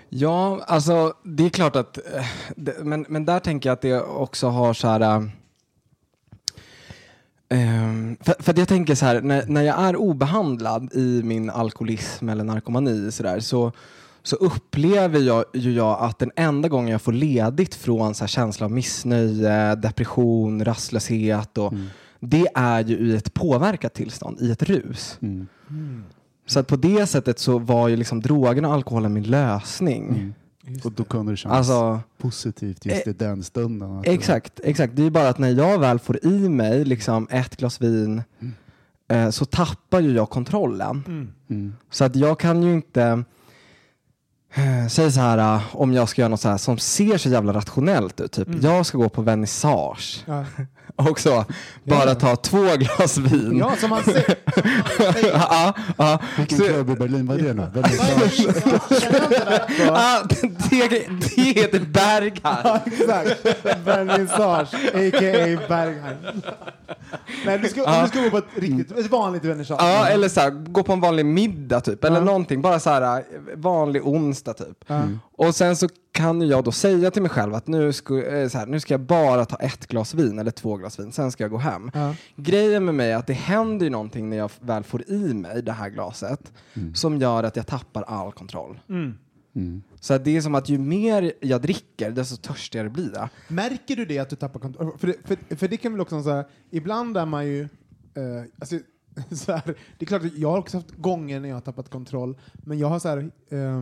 [0.10, 2.00] Ja, alltså det är klart att,
[2.84, 5.32] men, men där tänker jag att det också har så här,
[7.51, 12.29] ehm, för, för jag tänker så här, när, när jag är obehandlad i min alkoholism
[12.29, 13.71] eller narkomani så, där, så,
[14.23, 18.27] så upplever jag, ju jag att den enda gången jag får ledigt från så här
[18.27, 21.73] känsla av missnöje, depression, rastlöshet och
[22.19, 25.17] det är ju i ett påverkat tillstånd, i ett rus.
[25.21, 25.47] Mm.
[26.45, 30.33] Så att på det sättet så var ju liksom drogerna och alkoholen min lösning.
[30.71, 30.81] Mm.
[30.84, 33.97] Och då kunde det kännas Alltså, positivt just i den stunden.
[33.97, 34.95] att det- exakt, exakt.
[34.95, 38.23] Det är ju bara att när jag väl får i mig liksom ett glas vin
[39.07, 41.03] eh, så tappar ju jag kontrollen.
[41.07, 41.29] Mm.
[41.49, 41.75] Mm.
[41.89, 43.19] Så att jag kan ju inte eh,
[44.89, 47.53] Säg så här eh, om jag ska göra något så här som ser så jävla
[47.53, 48.31] rationellt ut.
[48.31, 50.45] Typ jag ska gå på vernissage Ja.
[50.95, 51.45] och så
[51.83, 52.15] bara Ja.
[52.15, 53.57] ta två glas vin.
[53.57, 54.35] ja, som man säger.
[55.33, 56.19] ja, ja.
[56.37, 57.61] Vilken klubb i Berlin var det nu?
[57.61, 57.81] Är det?
[59.67, 59.83] Det?
[59.85, 60.47] Ja, Ah, det,
[61.35, 62.79] det heter Berghain.
[62.85, 63.45] exakt.
[63.85, 65.59] Vernissage, a.k.a.
[65.67, 66.41] Berghain.
[67.45, 69.77] Nej, du ska, om du ska gå på ett riktigt, ett vanligt vernissage.
[69.81, 72.23] Ja, eller så här, gå på en vanlig middag typ, eller Ja.
[72.23, 72.61] någonting.
[72.61, 73.21] Bara så här, eh,
[73.55, 74.84] vanlig onsdag typ.
[74.88, 75.08] Ja.
[75.38, 78.58] Och sen så kan jag då säga till mig själv att nu ska, eh, så
[78.58, 81.43] här, nu ska jag bara ta ett glas vin eller två glas vin, sen ska
[81.43, 81.91] jag gå hem.
[81.93, 82.15] Ja.
[82.36, 85.62] Grejen med mig är att det händer ju någonting när jag väl får i mig
[85.62, 86.54] det här glaset
[86.93, 88.80] som gör att jag tappar all kontroll.
[88.89, 89.82] Mm.
[89.99, 93.30] Så att det är som att ju mer jag dricker, desto törstigare blir jag.
[93.47, 94.97] Märker du det att du tappar kontroll?
[94.97, 98.75] För, det- för, för det kan väl också säga, ibland är man ju, eh, alltså,
[99.32, 101.89] så här, det är klart att jag har också haft gånger när jag har tappat
[101.89, 103.17] kontroll, men jag har så här,
[103.49, 103.82] eh,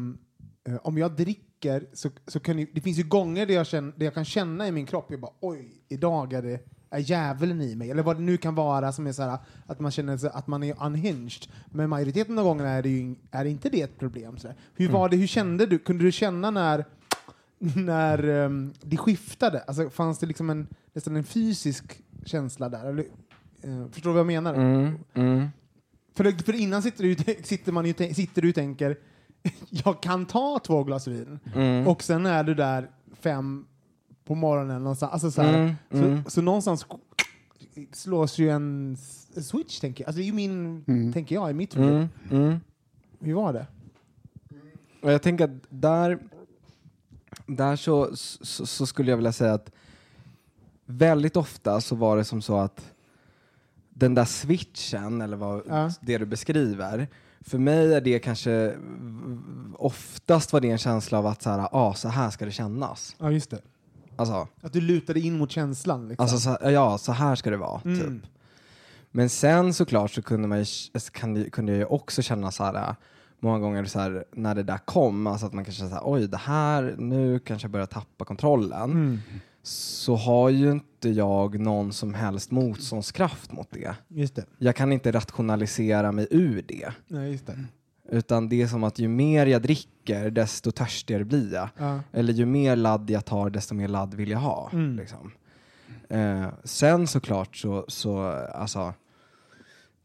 [0.82, 4.06] om jag dricker så, så kan ju, det finns ju gånger där jag, känner, där
[4.06, 7.76] jag kan känna i min kropp, jag bara oj, idag är det är djävulen i
[7.76, 10.30] mig, eller vad det nu kan vara som är så här, att man känner sig,
[10.34, 11.48] att man är unhinged.
[11.72, 14.38] Men majoriteten av gångerna är, det ju, är inte det ett problem.
[14.38, 14.48] Så.
[14.76, 16.86] Hur var det, hur kände du, kunde du känna när
[17.60, 19.60] när um, det skiftade?
[19.62, 22.86] Alltså, fanns det liksom en, nästan en fysisk känsla där?
[22.86, 23.06] Eller,
[23.62, 24.54] eh, förstår du vad jag menar?
[24.54, 25.48] Mm, mm.
[26.16, 28.98] För, för innan sitter du, sitter, man ju, sitter du och tänker
[29.70, 31.88] jag kan ta två glas vin Mm.
[31.88, 33.66] och sen är du där fem
[34.26, 35.12] på morgonen någonstans.
[35.14, 35.76] Alltså, så, här, Mm,
[36.06, 36.24] mm.
[36.24, 36.86] Så, så någonstans
[37.92, 38.98] slås ju en
[39.42, 40.08] switch, tänker jag.
[40.08, 41.92] Alltså, det är ju min, tänker jag, i mitt huvud.
[41.92, 42.08] Mm,
[42.44, 42.60] mm.
[43.20, 43.68] Hur var det?
[45.02, 46.20] Och jag tänker att där,
[47.46, 49.72] där så, så, så skulle jag vilja säga att
[50.86, 52.94] väldigt ofta så var det som så att
[53.90, 55.92] den där switchen, eller vad Ja.
[56.02, 57.08] det du beskriver,
[57.42, 58.76] för mig är det kanske
[59.78, 63.16] oftast var det en känsla av att så här, ah, så här ska det kännas.
[63.20, 63.62] Ja, just det.
[64.16, 66.08] Alltså, Att du lutade in mot känslan.
[66.08, 66.24] Liksom.
[66.24, 67.82] alltså så, ja, så här ska det vara.
[67.86, 68.00] Mm.
[68.00, 68.32] Typ.
[69.12, 72.96] Men sen såklart så kunde, man ju, kunde jag ju också känna så här, äh,
[73.40, 76.38] många gånger så här, när det där kom, alltså att man kanske säger oj det
[76.38, 78.92] här, nu kanske jag börjar tappa kontrollen.
[78.92, 79.20] Mm.
[79.64, 83.96] Så har ju inte jag någon som helst motståndskraft mot det.
[84.08, 84.46] Just det.
[84.58, 86.90] Jag kan inte rationalisera mig ur det.
[87.08, 87.60] Nej, just det.
[88.12, 91.70] Utan det är som att ju mer jag dricker, desto törstigare blir jag.
[91.78, 92.00] Ja.
[92.12, 94.70] Eller ju mer ladd jag tar, desto mer ladd vill jag ha.
[94.74, 94.96] Mm.
[94.96, 95.32] Liksom.
[96.10, 98.22] Eh, sen såklart så, så
[98.54, 98.94] alltså,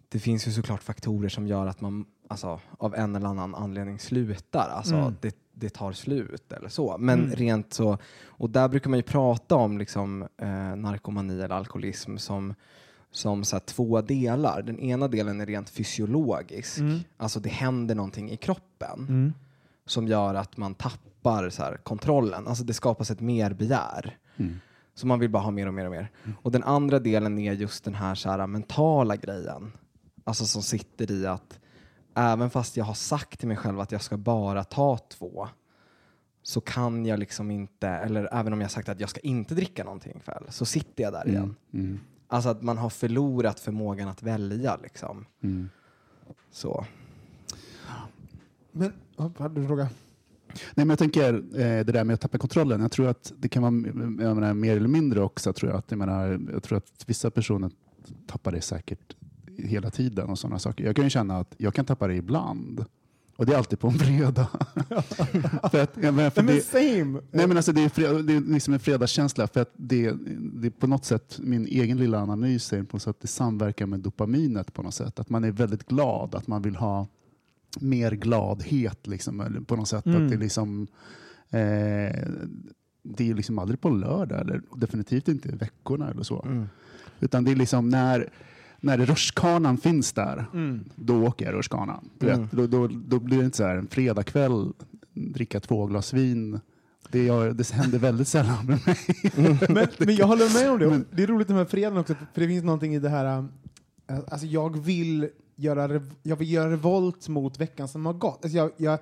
[0.08, 3.98] det finns ju såklart faktorer som gör att man alltså, av en eller annan anledning
[3.98, 4.68] slutar.
[4.68, 5.14] Alltså, Mm.
[5.20, 6.96] det, det tar slut eller så.
[6.98, 7.34] Men Mm.
[7.36, 12.54] rent så, och där brukar man ju prata om liksom, eh, narkomani eller alkoholism som
[13.10, 14.62] som så här, två delar.
[14.62, 16.78] Den ena delen är rent fysiologisk.
[16.78, 16.98] Mm.
[17.16, 19.32] Alltså det händer någonting i kroppen Mm.
[19.86, 22.46] som gör att man tappar så här, kontrollen.
[22.46, 24.18] Alltså det skapas ett mer begär.
[24.94, 26.10] Så man vill bara ha mer och mer och mer.
[26.42, 29.72] Och den andra delen är just den här, så här mentala grejen.
[30.24, 31.58] Alltså som sitter i att
[32.14, 35.48] även fast jag har sagt till mig själv att jag ska bara ta två
[36.42, 39.84] så kan jag liksom inte, eller även om jag sagt att jag ska inte dricka
[39.84, 41.56] någonting ikväll, så sitter jag där igen.
[41.72, 42.00] Mm.
[42.28, 45.26] Alltså att man har förlorat förmågan att välja liksom.
[45.42, 45.70] Mm.
[46.50, 46.86] Så.
[48.72, 49.88] Men, hade du en fråga?
[50.48, 52.80] Nej, men jag tänker eh, det där med att tappa kontrollen.
[52.80, 55.52] Jag tror att det kan vara menar, mer eller mindre också.
[55.52, 57.70] Tror jag, att, jag, menar, jag tror att vissa personer
[58.26, 59.16] tappar det säkert
[59.56, 60.84] hela tiden och sådana saker.
[60.84, 62.84] Jag kan ju känna att jag kan tappa det ibland.
[63.36, 64.48] Och det är alltid på en fredag.
[65.70, 67.20] för att, jag menar, för men det, same!
[67.30, 70.66] Nej, men alltså det, är fred, det är liksom en fredagskänsla för att det, det
[70.66, 74.00] är på något sätt min egen lilla analys är på så att det samverkar med
[74.00, 75.18] dopaminet på något sätt.
[75.18, 77.06] Att man är väldigt glad, att man vill ha
[77.80, 80.06] mer gladhet liksom, på något sätt.
[80.06, 80.22] Mm.
[80.22, 80.86] Att det, är liksom,
[81.50, 82.28] eh,
[83.02, 86.42] det är liksom aldrig på lördag eller definitivt inte i veckorna eller så.
[86.42, 86.68] Mm.
[87.20, 88.30] Utan det är liksom när,
[88.84, 90.84] när rutschkanan finns där, Mm.
[90.94, 92.08] då åker jag rutschkanan.
[92.22, 92.48] Mm.
[92.50, 94.72] då, då, då blir det inte så här en fredagkväll,
[95.14, 96.60] dricka två glas vin.
[97.08, 98.96] Det, gör, det händer väldigt sällan med mig.
[99.68, 101.04] men, men jag håller med om det.
[101.16, 103.38] Det är roligt med fredagen också, för det finns någonting i det här...
[104.10, 108.44] äh, Alltså jag vill göra, jag vill göra revolt mot veckan som har gått.
[108.44, 108.98] Alltså jag, jag,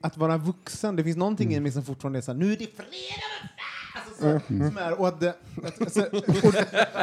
[0.00, 2.76] att vara vuxen, det finns någonting i mig som fortfarande är såhär, nu är det
[2.76, 3.50] fredag!
[3.94, 6.54] Alltså så, och att det, att, alltså, och,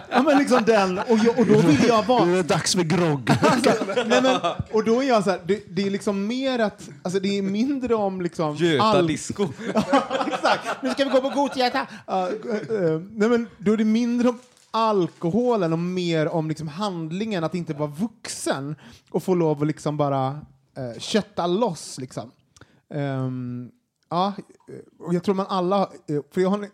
[0.09, 2.25] ja men liksom den, och, jag, och då vill jag vara...
[2.25, 3.29] Nu är det dags för grogg.
[3.41, 4.35] Alltså, nej men,
[4.71, 7.41] och då är jag så här, det, det är liksom mer att, alltså det är
[7.41, 8.57] mindre om liksom...
[8.81, 9.47] all- disco.
[9.73, 9.83] Ja,
[10.27, 10.83] exakt.
[10.83, 11.87] Nu ska vi gå på Gothia.
[12.05, 14.39] Ja, eh, nej, men då är det mindre om
[14.71, 18.75] alkoholen och mer om liksom handlingen, att inte vara vuxen
[19.09, 21.97] och få lov att liksom bara uh, kötta loss.
[21.97, 22.31] Liksom.
[22.89, 23.71] Ehm,
[24.09, 24.33] ja,
[24.99, 26.69] och jag tror man alla, eh, för jag har en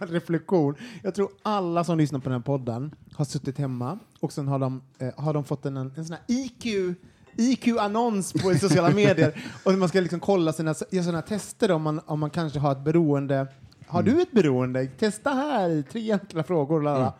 [0.08, 4.48] reflektion, jag tror alla som lyssnar på den här podden har suttit hemma och sen
[4.48, 6.96] har de, eh, har de fått en, en sån här IQ
[7.36, 12.20] IQ-annons på sociala medier och man ska liksom kolla sina, sådana tester om man, om
[12.20, 13.46] man kanske har ett beroende.
[13.86, 14.86] Har du ett beroende?
[14.86, 16.82] Testa här tre enkla frågor.
[16.82, 17.12] Lalala.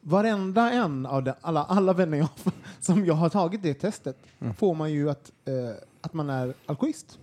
[0.00, 2.28] varenda en av de, alla, alla vänner jag,
[2.80, 4.16] som jag har tagit det testet
[4.58, 5.54] får man ju att, eh,
[6.00, 7.18] att man är alkoholist.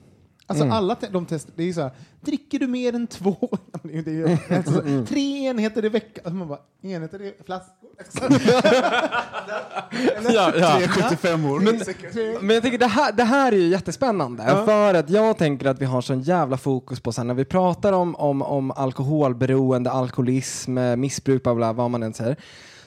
[0.49, 0.77] Alltså Mm.
[0.77, 3.35] alla te- de test, det är ju så här, dricker du mer än två,
[3.83, 5.05] det är ju, alltså, så, Mm.
[5.05, 7.89] tre enheter i veckan, alltså man bara, enheter i flaskor.
[10.33, 10.79] Ja, ja.
[10.87, 11.59] 75 år.
[11.59, 14.43] Men, Men jag tycker det här, det här är ju jättespännande.
[14.47, 14.65] Ja.
[14.65, 17.93] För att jag tänker att vi har sån jävla fokus på sen när vi pratar
[17.93, 22.35] om, om, om alkoholberoende, alkoholism, missbruk, bla, bla, vad man än säger.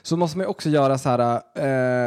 [0.02, 1.40] Så måste man också göra så här,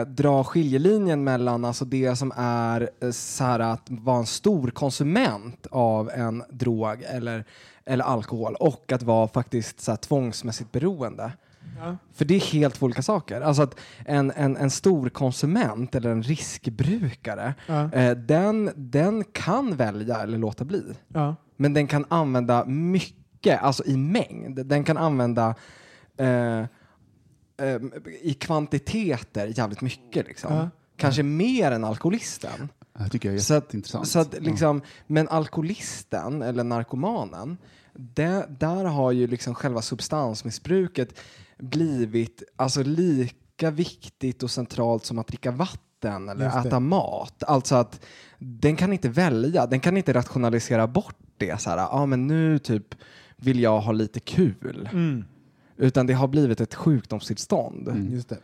[0.02, 4.70] eh, dra skiljelinjen mellan alltså det som är eh, så här att vara en stor
[4.70, 7.46] konsument av en drog eller,
[7.86, 11.32] eller alkohol och att vara faktiskt så här, tvångsmässigt beroende.
[11.80, 11.98] Ja.
[12.14, 13.42] För det är helt olika saker.
[13.42, 13.76] Alltså att
[14.06, 17.92] en, en, en stor konsument eller en riskbrukare, Ja.
[17.94, 20.84] eh, den, den kan välja eller låta bli.
[21.08, 21.36] ja.
[21.58, 24.66] Men den kan använda mycket, alltså i mängd.
[24.66, 25.56] Den kan använda
[26.18, 26.64] eh,
[27.58, 27.80] eh,
[28.22, 30.28] i kvantiteter jävligt mycket.
[30.28, 30.54] Liksom.
[30.54, 30.70] Ja.
[30.98, 32.70] Kanske mer än alkoholisten.
[32.98, 34.08] Det tycker jag är Så att, jätteintressant.
[34.08, 37.58] så att liksom, Men alkoholisten eller narkomanen,
[37.94, 41.20] det, där har ju liksom själva substansmissbruket
[41.58, 46.68] blivit alltså lika viktigt och centralt som att dricka vatten eller Just det.
[46.70, 47.44] äta mat.
[47.44, 48.06] Alltså att
[48.40, 51.62] den kan inte välja, den kan inte rationalisera bort det.
[51.62, 52.96] Så här, ah, men nu typ
[53.38, 54.90] vill jag ha lite kul.
[54.92, 55.26] Mm,
[55.78, 58.38] Utan det har blivit ett sjukdomstillstånd just det.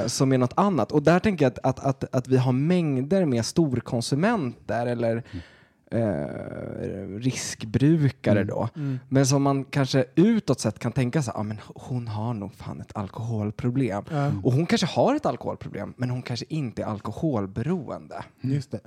[0.00, 0.92] eh, som är något annat.
[0.92, 5.22] Och där tänker jag att, att, att, att vi har mängder med storkonsumenter eller
[5.90, 8.68] eh, riskbrukare då.
[8.76, 8.98] Mm.
[9.08, 12.80] Men som man kanske utåt sett kan tänka sig, ah, men hon har nog fan
[12.80, 14.04] ett alkoholproblem.
[14.10, 18.24] Ja, Och hon kanske har ett alkoholproblem, men hon kanske inte är alkoholberoende.
[18.40, 18.80] just det.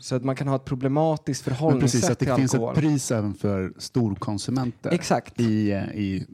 [0.00, 2.74] Så att man kan ha ett problematiskt förhållningssätt precis, att till det finns alkohol.
[2.74, 4.90] ett pris även för storkonsumenter.
[4.90, 5.40] Exakt.
[5.40, 6.26] I, eh, i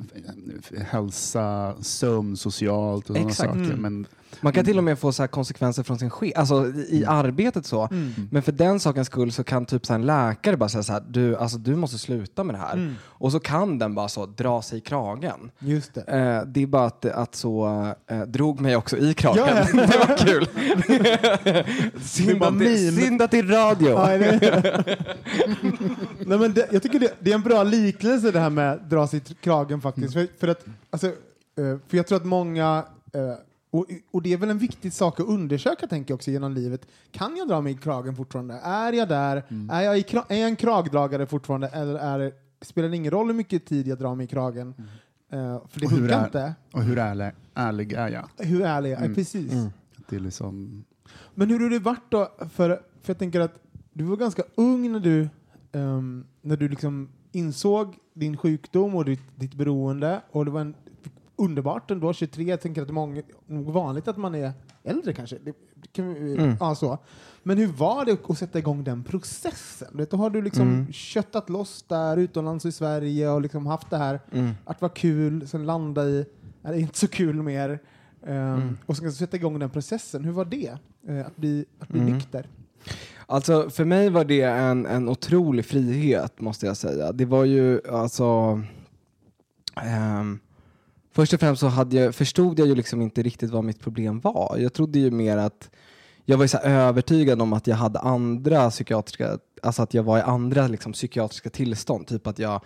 [0.74, 3.48] eh, hälsa, sömn, socialt och sådana Exakt.
[3.48, 3.64] saker.
[3.64, 3.82] Mm.
[3.82, 4.06] Men
[4.40, 7.04] Man kan till och med få så här konsekvenser från sin chef, alltså i, i
[7.04, 7.88] arbetet så.
[7.90, 8.12] Mm.
[8.30, 11.02] Men för den sakens skull så kan typ så en läkare bara säga så här,
[11.08, 12.72] du, alltså, du måste sluta med det här.
[12.72, 12.94] Mm.
[13.02, 15.50] Och så kan den bara så dra sig i kragen.
[15.58, 16.00] Just det.
[16.00, 19.44] Eh, det är bara att, att så eh, drog mig också i kragen.
[19.46, 19.64] Ja, ja.
[19.86, 20.46] det var kul.
[22.00, 23.90] synd, att det, synd att det är radio.
[23.90, 24.06] Ja?
[26.26, 29.06] Nej, men det, jag tycker det, det är en bra liknelse det här med dra
[29.06, 30.14] sig i kragen faktiskt.
[30.14, 31.12] För, för, att, alltså, eh,
[31.88, 33.34] för jag tror att många, eh,
[33.74, 36.86] och, och det är väl en viktig sak att undersöka tänker jag också genom livet.
[37.10, 38.54] Kan jag dra mig i kragen fortfarande?
[38.54, 39.42] Är jag där?
[39.70, 41.68] Är, jag i, är jag en kragdragare fortfarande?
[41.68, 42.32] Eller är
[42.62, 44.74] spelar det ingen roll hur mycket tid jag drar mig i kragen?
[45.32, 46.54] Eh, för det Och hur funkar är- inte.
[46.72, 48.46] och hur ärlig, ärlig är jag?
[48.46, 49.04] Hur ärlig jag är.
[49.04, 49.14] Mm.
[49.14, 49.52] Precis.
[50.08, 50.84] Det är liksom,
[51.34, 52.28] Men hur har det varit då?
[52.38, 53.54] För, för jag tänker att
[53.92, 55.28] du var ganska ung när du,
[55.72, 60.20] ehm, när du liksom insåg din sjukdom och ditt, ditt beroende.
[60.30, 60.74] Och det var en,
[61.36, 62.44] underbart ändå, 23.
[62.44, 64.52] Jag tänker att det är många, vanligt att man är
[64.84, 65.38] äldre kanske.
[65.44, 65.52] Det,
[65.92, 66.56] kan, Mm.
[66.60, 66.98] ja, så.
[67.42, 69.88] Men hur var det att sätta igång den processen?
[69.92, 70.92] Vet, du, har du liksom Mm.
[70.92, 74.50] köttat loss där utomlands i Sverige och liksom haft det här Mm.
[74.64, 76.26] att vara kul, sen landa i,
[76.62, 77.78] är det inte så kul mer.
[78.26, 78.78] Mm.
[78.86, 80.24] Och sen sätta igång den processen.
[80.24, 80.78] Hur var det?
[81.08, 82.12] eh, att bli, att bli Mm.
[82.12, 82.46] nykter?
[83.26, 87.12] Alltså för mig var det en, en otrolig frihet måste jag säga.
[87.12, 88.60] Det var ju alltså
[89.82, 90.38] ehm,
[91.14, 94.20] Först och främst så hade jag, förstod jag ju liksom inte riktigt vad mitt problem
[94.20, 94.56] var.
[94.58, 95.70] Jag trodde ju mer att
[96.24, 100.22] jag var så övertygad om att jag hade andra psykiatriska, alltså att jag var i
[100.22, 102.06] andra liksom psykiatriska tillstånd.
[102.06, 102.60] Typ att jag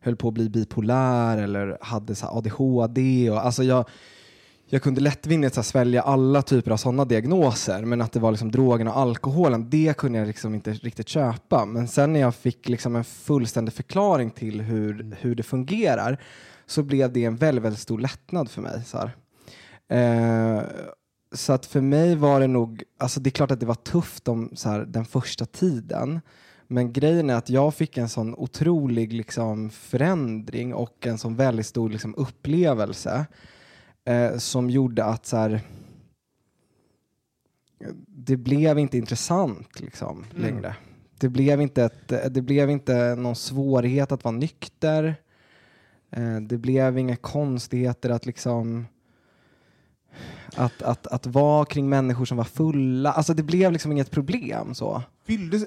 [0.00, 3.30] höll på att bli bipolär eller hade så ADHD.
[3.30, 3.88] Och, alltså jag,
[4.66, 8.50] jag kunde lättvindigt så svälja alla typer av sådana diagnoser men att det var liksom
[8.50, 11.64] drogerna och alkoholen, det kunde jag liksom inte riktigt köpa.
[11.64, 16.18] Men sen när jag fick liksom en fullständig förklaring till hur, hur det fungerar
[16.70, 18.82] så blev det en väldigt, väldigt stor lättnad för mig.
[18.84, 19.10] Så.
[19.94, 20.62] Eh,
[21.32, 24.28] så att för mig var det nog, alltså det är klart att det var tufft
[24.28, 26.20] om, så här, den första tiden.
[26.66, 31.66] Men grejen är att jag fick en sån otrolig liksom, förändring och en sån väldigt
[31.66, 33.26] stor liksom, upplevelse
[34.04, 35.60] eh, som gjorde att så här,
[38.06, 40.42] det blev inte intressant liksom, Mm.
[40.42, 40.76] längre.
[41.18, 45.16] Det blev, inte ett, det blev inte någon svårighet att vara nykter.
[46.10, 48.86] Eh, det blev inga konstigheter att liksom
[50.56, 53.12] att, att, att vara kring människor som var fulla.
[53.12, 55.02] Alltså det blev liksom inget problem så.
[55.24, 55.64] Fylldes,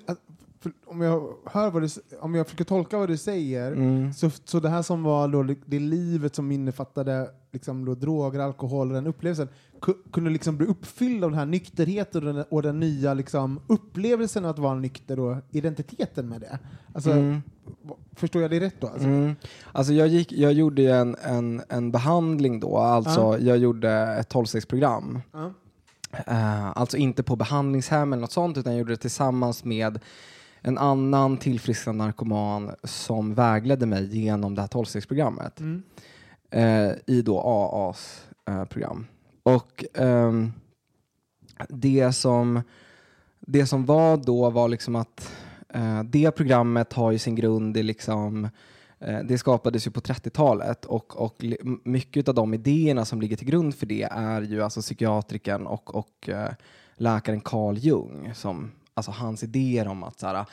[0.86, 4.14] om, jag hör vad du, om jag försöker tolka vad du säger, Mm.
[4.14, 8.88] så, så det här som var då, det, livet som innefattade liksom då, droger, alkohol
[8.88, 9.48] och den upplevelsen,
[10.12, 14.46] kunde liksom bli uppfylld av den här nykterheten och den, och den nya liksom, upplevelsen
[14.46, 16.60] att vara nykter och identiteten med det.
[16.94, 17.42] Alltså, Mm.
[18.16, 18.88] Förstår jag det rätt då?
[18.88, 19.08] Alltså?
[19.08, 19.36] Mm.
[19.72, 23.38] Alltså jag, gick, jag gjorde ju en, en, en behandling då, alltså Ja.
[23.38, 25.22] jag gjorde ett tolvstegsprogram.
[25.32, 25.52] Ja.
[26.28, 30.00] Eh, alltså inte på behandlingshem eller något sånt, utan jag gjorde det tillsammans med
[30.62, 35.84] en annan tillfrisknande narkoman som vägledde mig genom det här tolvstegsprogrammet Mm.
[36.52, 39.06] eh, i då AAs eh, program.
[39.44, 40.54] Och um,
[41.70, 42.62] det, som,
[43.40, 45.32] det som var då var liksom att
[45.76, 48.50] uh, det programmet har ju sin grund i liksom
[49.00, 51.44] eh, det skapades ju på 30-talet och, och
[51.84, 55.96] mycket av de idéerna som ligger till grund för det är ju alltså psykiatrikern och,
[55.96, 56.52] och eh,
[56.96, 60.46] läkaren Carl Jung som alltså hans idéer om att så här,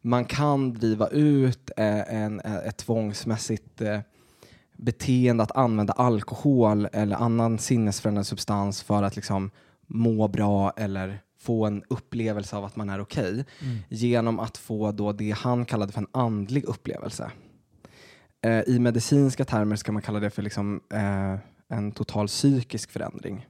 [0.00, 4.00] man kan driva ut en, ett tvångsmässigt eh,
[4.78, 9.50] beteende att använda alkohol eller annan sinnesförändrande substans för att liksom
[9.86, 13.44] må bra eller få en upplevelse av att man är okej
[13.88, 17.30] genom att få då det han kallade för en andlig upplevelse.
[18.44, 21.34] Eh, I medicinska termer ska man kalla det för liksom, eh,
[21.68, 23.46] en total psykisk förändring.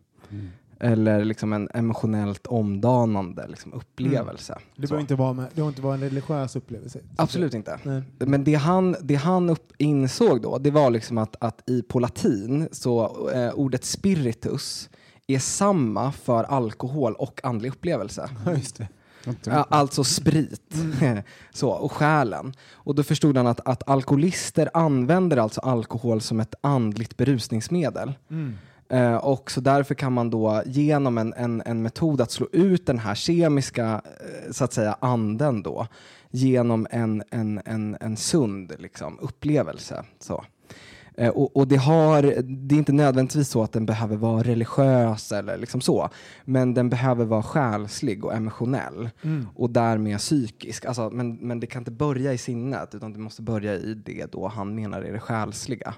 [0.80, 4.58] Eller liksom en emotionellt omdanande liksom, upplevelse.
[4.76, 4.90] Det Så.
[4.90, 7.00] behöver inte vara med, det behöver inte vara en religiös upplevelse.
[7.16, 7.78] Absolut inte.
[7.82, 8.02] Nej.
[8.18, 11.98] Men det han, det han upp, insåg då, det var liksom att, att i på
[11.98, 14.90] latin så eh, ordet spiritus
[15.26, 18.30] är samma för alkohol och andlig upplevelse.
[18.46, 18.88] Ja, just det.
[19.68, 20.74] Alltså sprit
[21.52, 22.52] så, och själen.
[22.72, 28.12] Och då förstod han att, att alkoholister använder alltså alkohol som ett andligt berusningsmedel.
[28.88, 32.86] Eh, och så därför kan man då genom en, en, en metod att slå ut
[32.86, 35.86] den här kemiska eh, så att säga anden då
[36.30, 40.04] genom en, en, en, en sund liksom, upplevelse.
[40.20, 40.44] Så.
[41.14, 45.32] Eh, och, och det, har, det är inte nödvändigtvis så att den behöver vara religiös
[45.32, 46.08] eller liksom så,
[46.44, 49.10] men den behöver vara själslig och emotionell
[49.54, 50.84] och därmed psykisk.
[50.84, 54.32] Alltså, men, men det kan inte börja i sinnet utan det måste börja i det
[54.32, 55.94] då han menar är det själsliga.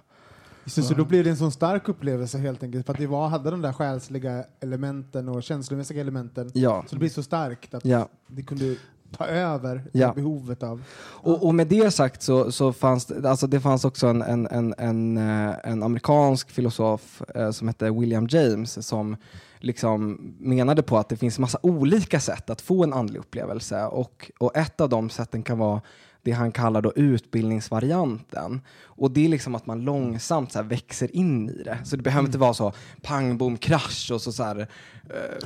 [0.66, 3.28] Så, så då blir det en sån stark upplevelse helt enkelt för att det var,
[3.28, 6.50] hade de där själsliga elementen och känslomässiga elementen.
[6.54, 6.84] Ja.
[6.88, 8.08] Så det blir så starkt att Ja.
[8.26, 8.76] det kunde
[9.16, 10.08] ta över Ja.
[10.08, 10.82] det behovet av...
[11.02, 14.46] Och, och med det sagt så, så fanns det, alltså det fanns också en, en,
[14.46, 19.16] en, en, eh, en amerikansk filosof eh, som hette William James som
[19.58, 24.30] liksom menade på att det finns massa olika sätt att få en andlig upplevelse och,
[24.38, 25.80] och ett av de sätten kan vara
[26.22, 28.60] det han kallar då utbildningsvarianten.
[28.84, 31.78] Och det är liksom att man långsamt så här växer in i det.
[31.84, 34.66] Så det behöver inte vara så pang bom krasch och så, så här, eh,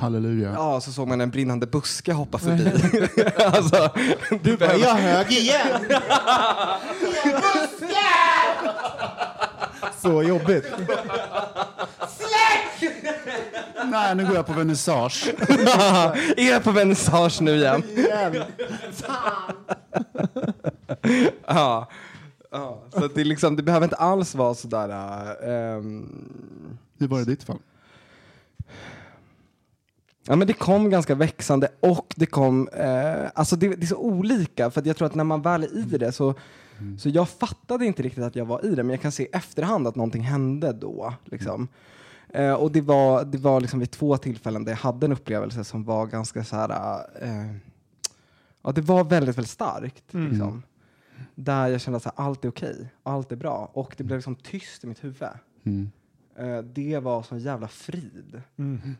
[0.01, 0.51] Halleluja.
[0.55, 2.71] ja, så såg man en brinnande buske hoppa förbi.
[3.45, 3.89] alltså,
[4.43, 5.85] Du bara, jag hög igen!
[10.01, 10.65] så jobbigt.
[13.91, 15.33] Nej, nu går jag på vernissage.
[16.37, 17.83] är jag på vernissage nu igen?
[17.97, 18.43] Igen.
[21.47, 21.89] Ja.
[22.51, 22.83] ja.
[22.89, 24.89] Så det, liksom, det behöver inte alls vara sådär...
[24.89, 26.29] Uh, ehm,
[26.97, 27.59] Hur var det i ditt fall?
[30.27, 32.67] ja, men det kom ganska växande och det kom...
[32.67, 35.77] eh, alltså det, det är så olika, för jag tror att när man väl är
[35.77, 36.33] i det så...
[36.99, 39.29] Så jag fattade inte riktigt att jag var i det, men jag kan se i
[39.33, 41.13] efterhand att någonting hände då.
[41.25, 41.67] Liksom.
[42.29, 45.63] Eh, och det var, det var liksom vid två tillfällen där jag hade en upplevelse
[45.63, 46.69] som var ganska så här...
[47.21, 47.55] eh,
[48.65, 50.13] ja, det var väldigt, väldigt starkt.
[50.13, 50.63] Liksom.
[51.35, 53.71] Där jag kände att så här, allt är okej, allt är bra.
[53.73, 55.29] Och det blev liksom tyst i mitt huvud.
[55.63, 55.91] Mm.
[56.37, 58.41] Eh, det var sån jävla frid.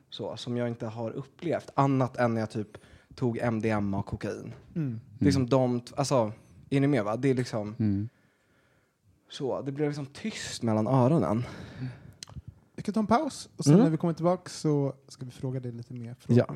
[0.09, 1.69] Så, som jag inte har upplevt.
[1.75, 2.77] Annat än när jag typ
[3.15, 4.53] tog MDMA och kokain.
[4.75, 4.99] Mm.
[5.19, 6.31] Det är liksom de, alltså,
[6.69, 7.15] är ni med va?
[7.15, 8.09] Det är liksom Mm.
[9.29, 11.43] så, det blev liksom tyst mellan öronen.
[12.75, 13.83] Vi kan ta en paus och sen Mm.
[13.83, 16.45] när vi kommer tillbaka så ska vi fråga dig lite mer frågor.
[16.47, 16.55] Ja.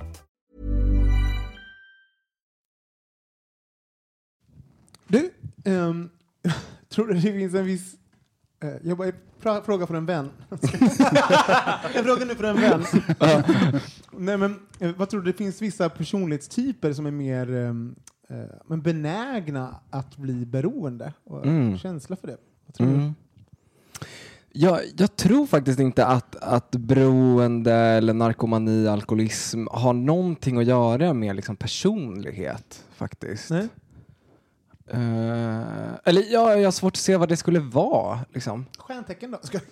[5.11, 5.29] Du,
[5.71, 6.09] ehm,
[6.89, 7.95] tror du det finns en viss...
[8.63, 10.29] eh, jag bara pra, fråga för en vän.
[11.95, 12.83] jag frågar nu för en vän.
[14.11, 17.73] Nej, men, eh, vad tror du, det finns vissa personlighetstyper som är mer eh,
[18.65, 21.77] men benägna att bli beroende och Mm.
[21.77, 22.37] känsla för det?
[22.65, 22.93] Vad tror du?
[22.93, 23.13] Mm.
[24.53, 31.13] Jag, jag tror faktiskt inte att, att beroende eller narkomani, alkoholism har någonting att göra
[31.13, 33.49] med liksom personlighet faktiskt.
[33.49, 33.67] Nej?
[34.93, 38.19] Eh, eller ja, jag har svårt att se vad det skulle vara.
[38.33, 38.65] Liksom.
[38.77, 39.37] Stjärntecken då?
[39.41, 39.59] Ska...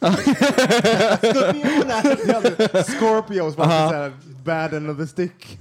[1.28, 2.84] Skorpioner!
[2.84, 4.14] Scorpios så här,
[4.46, 5.60] bad end of the stick.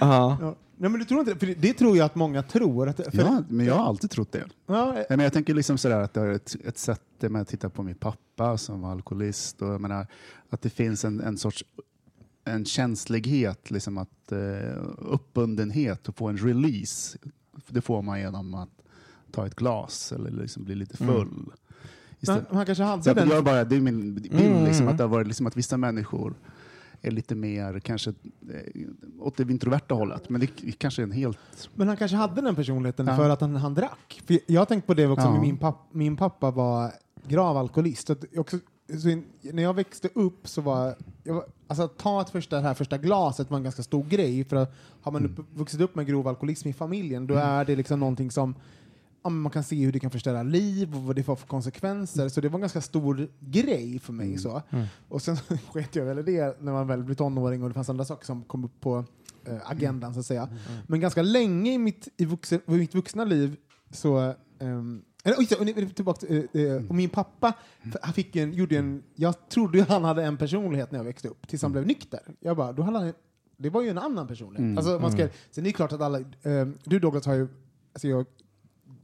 [0.00, 0.38] Ja.
[0.40, 0.54] ja.
[0.78, 1.38] Nej, men du tror inte det?
[1.38, 2.88] För det, tror jag att många tror.
[2.88, 4.44] Att, för, Ja, men jag har alltid trott det.
[4.66, 7.48] ja, Nej, Men jag tänker liksom sådär att det är ett, ett sätt med att
[7.48, 10.06] titta på min pappa som var alkoholist och jag menar,
[10.50, 11.64] att det finns en, en sorts
[12.44, 17.18] en känslighet, liksom att, eh, uppbundenhet och få en release.
[17.68, 18.68] Det får man genom att
[19.36, 21.28] ta ett glas eller liksom bli lite full.
[21.30, 21.50] men,
[22.20, 23.28] Istället- han kanske hade Så den...
[23.28, 24.64] jag bara, det är min bild, Mm.
[24.64, 26.34] liksom, att det har varit liksom att vissa människor
[27.02, 28.82] är lite mer kanske eh,
[29.20, 30.28] åt det introverta hållet.
[30.28, 30.46] Men det
[30.78, 31.38] kanske är en helt...
[31.74, 33.16] Men han kanske hade den personligheten Ja.
[33.16, 34.22] för att han, han drack.
[34.26, 35.40] För jag har tänkt på det också, Ja.
[35.40, 36.90] min, papp, min pappa var
[37.28, 38.10] grav alkoholist.
[38.36, 38.58] Också,
[39.08, 42.62] in, när jag växte upp så var, jag var alltså att ta ett första, det
[42.62, 44.44] här första glaset var en ganska stor grej.
[44.44, 47.76] För att har man upp, vuxit upp med grov alkoholism i familjen, då är det
[47.76, 48.54] liksom någonting som
[49.30, 52.28] man kan se hur det kan förstöra liv och vad det får för konsekvenser.
[52.28, 54.38] Så det var en ganska stor grej för mig.
[54.38, 54.62] Så.
[55.08, 55.36] Och sen
[55.72, 58.26] sket jag väl i det när man väl blev tonåring och det fanns andra saker
[58.26, 59.04] som kom upp på
[59.44, 60.48] eh, agendan så att säga.
[60.86, 63.56] Men ganska länge i mitt, i vuxen, i mitt vuxna liv
[63.90, 65.02] så ehm,
[65.60, 67.52] ni- tillbaka, till, eh, eh, och min pappa
[68.02, 71.48] han fick en, gjorde en, jag trodde han hade en personlighet när jag växte upp,
[71.48, 72.20] tills han blev nykter.
[72.40, 73.12] Jag bara, då hade han,
[73.56, 74.64] det var ju en annan personlighet.
[74.64, 74.78] Mm.
[74.78, 77.48] Alltså, man ska, Sen är det klart att alla, ehm, du Douglas har ju,
[77.92, 78.26] alltså jag,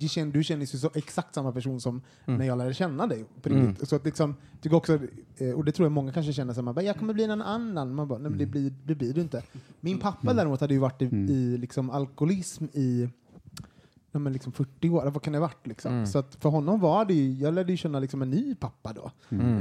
[0.03, 3.25] du känner, du känner ju så exakt samma person som när jag lärde känna dig.
[3.43, 3.89] På riktigt.
[3.89, 4.99] Så att liksom, tycker också,
[5.37, 7.43] eh, och det tror jag många kanske känner, så man bara, jag kommer bli en
[7.43, 7.95] annan.
[7.95, 9.43] Man bara, nej, det, blir, det blir du inte.
[9.81, 13.09] Min pappa däremot hade ju varit i, i liksom, alkoholism i
[14.19, 15.67] men liksom 40 år, vad kan det ha varit?
[15.67, 16.07] Liksom.
[16.07, 18.93] Så att för honom var det ju, jag lärde ju känna liksom en ny pappa
[18.93, 19.11] då.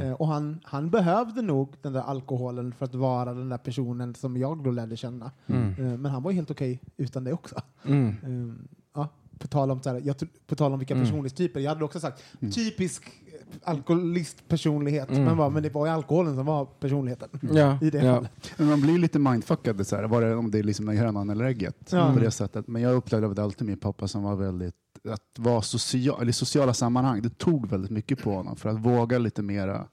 [0.01, 4.15] Eh, och han, han behövde nog den där alkoholen för att vara den där personen
[4.15, 5.31] som jag då lärde känna.
[5.77, 7.61] Eh, men han var ju helt okej utan det också.
[7.83, 8.07] Mm.
[8.07, 8.55] Eh,
[8.93, 9.09] ja,
[9.41, 10.15] på tal om, så här, jag,
[10.47, 11.05] på tal om vilka Mm.
[11.05, 12.23] personlighetstyper, jag hade också sagt
[12.55, 13.69] typisk eh,
[14.11, 15.23] alkoholistpersonlighet, Mm.
[15.23, 18.15] men, var, men det var ju alkoholen som var personligheten Ja, i det ja.
[18.15, 18.31] fallet.
[18.57, 21.45] Men man blir lite mindfuckad, så här, var det, om det är liksom hönan eller
[21.45, 21.89] ägget.
[21.91, 22.13] Ja.
[22.13, 22.67] På det sättet.
[22.67, 24.75] Men jag upplevde alltid min pappa som var väldigt,
[25.09, 28.79] att vara social, eller i sociala sammanhang, det tog väldigt mycket på honom för att
[28.79, 29.85] våga lite mera.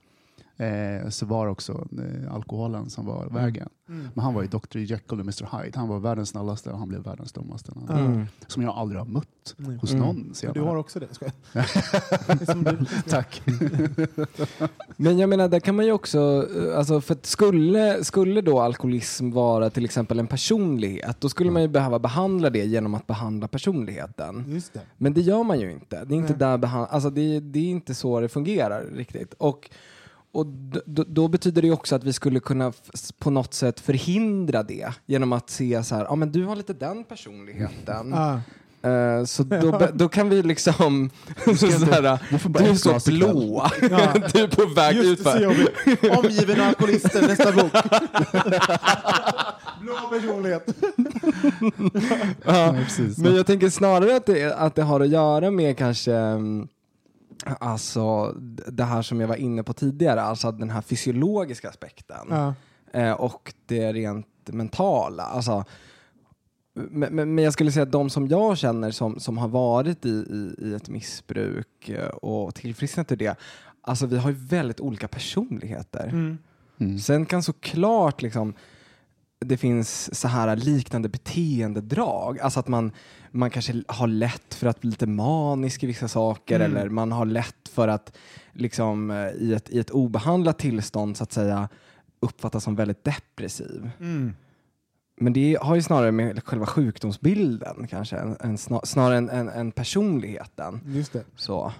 [0.61, 3.69] Eh, så var det också eh, alkoholen som var vägen.
[3.89, 4.09] Mm.
[4.15, 4.79] Men han var ju Dr.
[4.79, 5.59] Jekyll och Mr.
[5.63, 5.79] Hyde.
[5.79, 7.73] Han var världens snällaste och han blev världens dummaste.
[7.91, 8.27] Mm.
[8.47, 9.25] Som jag aldrig har mött
[9.59, 9.79] Mm.
[9.79, 10.03] hos Mm.
[10.07, 10.55] någon senare.
[10.59, 11.65] du har också det, ska jag.
[13.09, 13.43] Tack.
[14.97, 18.61] Men jag menar, där kan man ju också, eh, alltså för att skulle, skulle då
[18.61, 23.07] alkoholism vara till exempel en personlighet, då skulle man ju behöva behandla det genom att
[23.07, 24.45] behandla personligheten.
[24.49, 24.81] Just det.
[24.97, 26.05] Men det gör man ju inte.
[26.05, 29.35] Det är inte, där behand- alltså det, det är inte så det fungerar riktigt.
[29.39, 29.71] Och,
[30.39, 32.72] och d- d- då betyder det också att vi skulle kunna
[33.18, 36.72] på något sätt förhindra det genom att se så här, ja men du har lite
[36.72, 38.14] den personligheten.
[38.14, 38.41] Ah.
[38.82, 41.11] Eh, så då, då kan vi liksom,
[41.45, 41.55] du
[42.39, 44.14] får bara du är så blå, Ja.
[44.32, 45.41] du är på väg Just ut det, så för.
[45.41, 46.18] jobbigt.
[46.18, 47.72] Omgiven av alkoholister, nästa bok.
[49.80, 50.74] Blå personlighet.
[52.45, 53.18] Ja, precis.
[53.18, 56.68] Men jag tänker snarare att det, att det har att göra med kanske mm,
[57.61, 58.32] Alltså
[58.66, 62.55] det här som jag var inne på tidigare, alltså den här fysiologiska aspekten Ja.
[62.92, 65.22] eh, och det rent mentala.
[65.22, 65.64] Alltså,
[66.74, 70.07] men, men, men jag skulle säga att de som jag känner som, som har varit
[70.07, 73.36] i, i, i ett missbruk eh, och tillfrisknat ur det,
[73.82, 76.07] alltså vi har ju väldigt olika personligheter.
[76.07, 76.38] Mm.
[76.80, 76.99] Mm.
[76.99, 78.55] Sen kan såklart liksom
[79.41, 82.41] det finns så här liknande beteendedrag.
[82.41, 82.93] Alltså att man,
[83.30, 86.76] man kanske har lätt för att bli lite manisk i vissa saker Mm.
[86.76, 88.16] eller man har lätt för att
[88.53, 91.68] liksom, eh, i, ett, i ett obehandlat tillstånd så att säga
[92.20, 93.91] uppfattas som väldigt depressiv.
[94.01, 94.34] Mm.
[95.20, 99.72] Men det har ju snarare med själva sjukdomsbilden kanske, än snar, snarare än, än, än
[99.72, 100.80] personligheten.
[100.86, 101.24] Just det.
[101.36, 101.72] Så.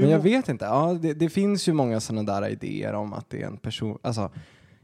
[0.00, 0.64] Hur men jag vet inte.
[0.64, 3.98] Ja, det, det finns ju många sådana där idéer om att det är en person...
[4.02, 4.30] Alltså,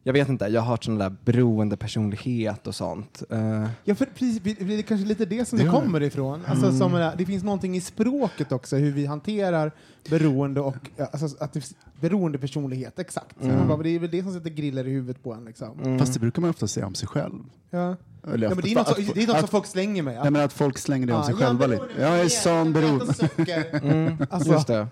[0.07, 3.23] jag vet inte, jag har hört sån där beroende personlighet och sånt.
[3.31, 6.43] Eh, Ja, för precis, det är kanske lite det som Det det kommer ifrån.
[6.47, 9.73] Alltså, som är, det finns någonting i språket också, hur vi hanterar
[10.11, 13.43] beroende och ja, alltså, att det, beroende personlighet, exakt.
[13.43, 13.57] Mm.
[13.59, 15.45] Man bara, det är väl det som sätter griller i huvudet på en.
[15.45, 15.81] Liksom.
[15.85, 15.99] mm.
[15.99, 17.33] Fast det brukar man ofta säga om sig själv.
[17.71, 17.97] Ja.
[18.33, 20.03] Eller Ja, men det är något, att- som- det är något som att- folk slänger
[20.03, 20.19] med.
[20.23, 21.85] Nej, men att folk slänger det om Ja, sig är själva lite.
[21.99, 23.05] Jag är sån beroende.
[23.37, 23.63] beroende.
[23.83, 24.87] Mm, Alltså, just det.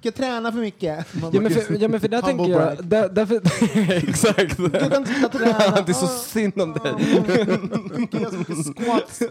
[0.00, 1.06] Jag tränar för mycket.
[1.32, 3.36] Ja men, för, ja men för där tänker jag, där, därför,
[4.08, 4.56] exakt.
[4.56, 5.82] Du kan sluta träna.
[5.86, 6.92] det är så synd om dig.
[7.98, 9.18] Mycket, jag ska mycket squats.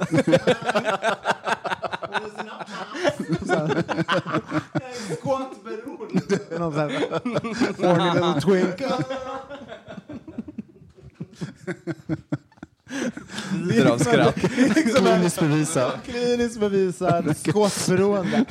[5.22, 6.22] Squatberoende.
[6.28, 6.90] Det är någon sån här
[7.84, 8.82] horny little twink.
[14.58, 15.94] Kliniskt bevisat.
[16.06, 18.46] Kliniskt bevisad squatberoende.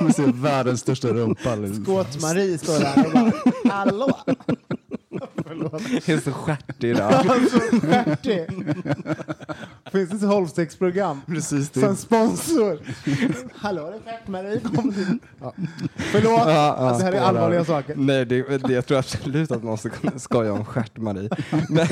[0.00, 1.56] Man ser världens största rumpa.
[1.84, 4.18] Squat-Marie står där och bara, hallå?
[5.46, 5.82] Förlåt.
[6.06, 7.12] Det är så stjärtig idag.
[7.12, 8.46] Alltså, stjärtig.
[9.92, 11.20] Finns det ett holmstegsprogram?
[11.26, 11.72] Precis.
[11.72, 12.78] Som sponsor.
[13.54, 15.20] Hallå, det är in.
[15.40, 15.54] Ja.
[15.96, 16.72] Förlåt, Ja, ja.
[16.72, 17.94] alltså, det här är allvarliga saker.
[17.96, 21.28] Nej, det, det, jag tror absolut att man måste kunna skoja om stjärt-Marie.
[21.68, 21.86] Men,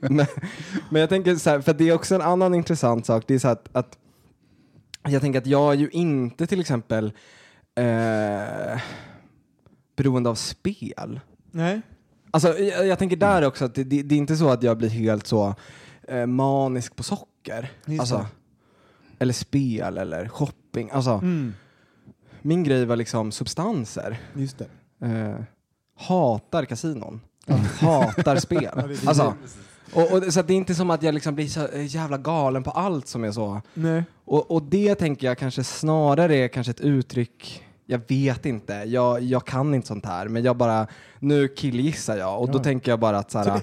[0.00, 0.26] men,
[0.90, 3.24] men jag tänker så här, för det är också en annan intressant sak.
[3.26, 3.98] Det är så att, att
[5.08, 7.12] jag tänker att jag är ju inte till exempel
[7.74, 8.80] eh,
[9.96, 11.20] beroende av spel.
[11.50, 11.80] Nej.
[12.30, 14.78] Alltså, jag, jag tänker där också att det, det, det är inte så att jag
[14.78, 15.54] blir helt så
[16.08, 17.27] eh, manisk på socker.
[17.86, 18.26] Just Alltså,
[19.18, 20.90] eller spel eller shopping.
[20.90, 21.54] Alltså, Mm.
[22.42, 24.20] Min grej var liksom substanser.
[24.34, 24.60] Just.
[24.60, 25.34] Eh,
[25.96, 27.20] hatar kasinon.
[27.80, 28.96] Hatar spel.
[29.06, 29.34] Alltså,
[29.94, 32.62] och, och, så det är inte som att jag liksom blir så eh, jävla galen
[32.62, 33.60] på allt som är så.
[33.74, 34.04] Nej.
[34.24, 39.22] Och, och det tänker jag kanske snarare är kanske ett uttryck jag vet inte, jag,
[39.22, 40.86] jag kan inte sånt här, men jag bara,
[41.18, 42.62] nu killgissar jag och då Ja.
[42.62, 43.60] tänker jag bara att Så gör.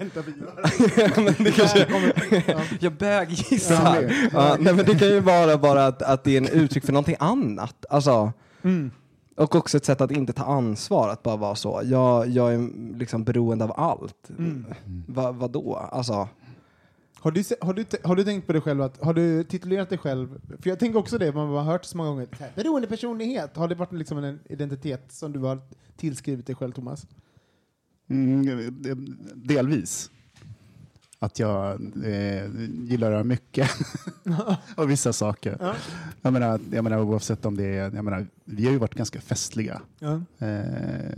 [1.22, 1.80] men det kanske,
[2.48, 2.60] Ja.
[2.80, 4.12] jag böggissar.
[4.34, 6.94] Ja, nej, men det kan ju vara bara att, att det är en uttryck för
[6.94, 7.86] någonting annat.
[7.90, 8.32] Alltså,
[8.64, 8.92] Mm.
[9.38, 11.82] och också ett sätt att inte ta ansvar, att bara vara så.
[11.84, 14.30] Jag, jag är liksom beroende av allt.
[14.38, 14.66] Mm.
[15.08, 15.90] Va, vadå?
[15.92, 16.28] Alltså,
[17.26, 19.98] Har du, har, du, har du tänkt på dig själv, att, har du titulerat dig
[19.98, 22.88] själv, för jag tänker också det, man har hört så många gånger, så här, beroende
[22.88, 25.62] personlighet, har det varit liksom en identitet som du har
[25.98, 27.08] tillskrivit dig själv Thomas?
[28.10, 28.82] Mm,
[29.36, 30.12] delvis.
[31.20, 31.72] Att jag
[32.06, 32.50] eh,
[32.84, 33.70] gillar att göra mycket
[34.76, 35.58] av vissa saker.
[35.60, 35.76] Ja.
[36.22, 39.22] Jag, menar, jag menar oavsett om det är, jag menar, vi har ju varit ganska
[39.22, 39.82] festliga.
[40.00, 40.22] Ja.
[40.48, 41.18] Eh,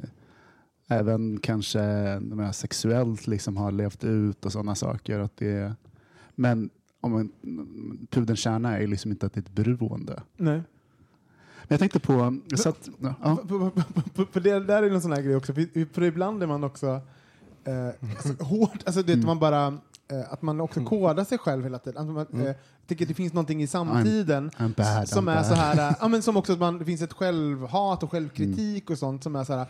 [0.87, 1.79] även kanske
[2.19, 5.19] menar, sexuellt liksom har levt ut och sådana saker.
[5.19, 5.75] Att det,
[6.39, 6.69] men
[7.01, 7.31] om man,
[8.09, 10.23] pudelns kärna är liksom inte att det är ett beroende.
[10.37, 10.63] Nej.
[11.61, 13.37] Men jag tänkte på, jag satt, ja,
[14.31, 17.01] För, det där är en sån här grej också, för, för ibland är man också
[17.63, 19.67] eh, alltså, hårt, alltså det, man bara,
[20.11, 22.09] eh, att man också kodar sig själv hela tiden.
[22.09, 22.55] Att man, eh,
[22.87, 25.45] tycker att det finns någonting i samtiden I'm bad, som I'm är bad.
[25.45, 28.89] så här, eh, ja, men som också att man, det finns ett självhat och självkritik
[28.89, 29.65] och sånt som är så här,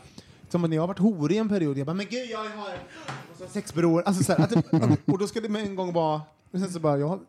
[0.49, 3.47] som att när jag har varit horig en period, jag bara, men gud jag har
[3.47, 6.21] sexberoende, alltså så här, att det, och då ska det med en gång vara,
[6.51, 7.19] och sen så bara, jag har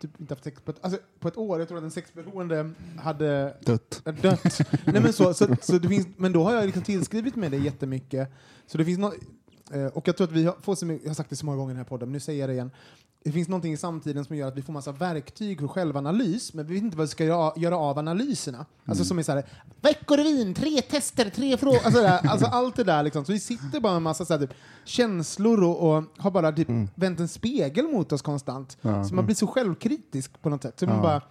[0.00, 2.70] typ inte haft sex på ett, alltså, på ett år, jag tror att en sexberoende
[2.98, 4.02] hade dött.
[4.04, 4.58] är dött.
[4.84, 7.56] Nej, men, så, så, så det finns, men då har jag liksom tillskrivit mig det
[7.56, 8.28] jättemycket.
[8.66, 9.12] Så det finns no,
[9.72, 11.46] eh, och jag tror att vi har, får så mycket, jag har sagt det så
[11.46, 12.70] många gånger i den här podden, men nu säger jag det igen.
[13.24, 16.66] Det finns någonting i samtiden som gör att vi får massa verktyg för självanalys, men
[16.66, 18.66] vi vet inte vad vi ska göra, göra av analyserna.
[18.84, 19.44] Alltså som är så här,
[19.80, 23.24] veckorevyn, tre tester, tre frågor, alltså, alltså allt det där liksom.
[23.24, 24.54] Så vi sitter bara med massa så här, typ,
[24.84, 28.76] känslor och, och har bara typ vänt en spegel mot oss konstant.
[28.80, 29.04] Ja.
[29.04, 30.80] Så man blir så självkritisk på något sätt.
[30.80, 31.02] Så man Ja.
[31.02, 31.22] bara,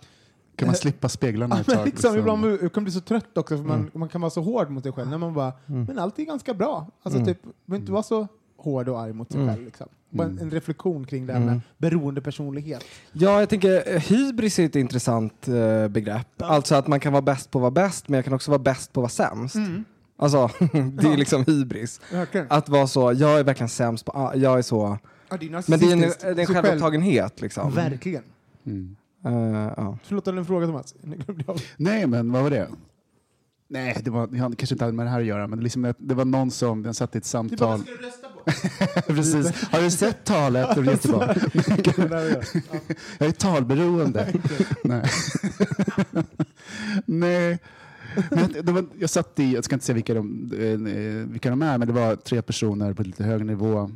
[0.56, 1.86] Kan man slippa speglarna ett tag?
[1.86, 2.18] liksom, liksom?
[2.18, 4.70] Ibland man, man kan bli så trött också för man, man kan vara så hård
[4.70, 5.10] mot sig själv.
[5.10, 6.88] När man bara, men allt är ganska bra.
[7.04, 8.28] Alltså typ, man inte vara så
[8.58, 9.66] hård och arg mot sig själv.
[9.66, 9.88] Liksom.
[10.14, 12.84] Bara en, reflektion kring det här med beroende personlighet.
[13.12, 16.42] Ja, jag tänker eh, hybris är ett intressant eh, begrepp.
[16.42, 18.60] Alltså att man kan vara bäst på att vara bäst, men jag kan också vara
[18.60, 19.56] bäst på att vara sämst.
[20.18, 22.02] Alltså, det är liksom hybris.
[22.12, 22.48] Verkligen.
[22.50, 24.98] Att vara så, jag är verkligen sämst på, a- jag är så,
[25.30, 27.72] Ja, det är Men det är en, det är en självupptagenhet liksom.
[27.72, 28.24] Verkligen.
[28.66, 28.96] Mm.
[29.26, 29.98] Eh, ja.
[30.04, 30.96] Förlåt, hade du en fråga Thomas?
[31.78, 32.68] Nej, men vad var det?
[33.68, 36.14] Nej, det var, jag kanske inte hade med det här att göra, men liksom, det-
[36.16, 37.82] var någon som, den satt i ett samtal.
[37.86, 38.33] du rösta på?
[39.08, 39.64] Precis.
[39.64, 40.78] Har du sett talet?
[40.86, 41.36] Jättebra.
[43.18, 44.34] Jag är talberoende.
[44.84, 45.06] Nej.
[47.06, 47.60] Nej.
[48.32, 51.78] Men var, jag satt i, jag ska inte säga vilka de, eh, vilka de är,
[51.78, 53.92] men det var tre personer på lite högre nivå.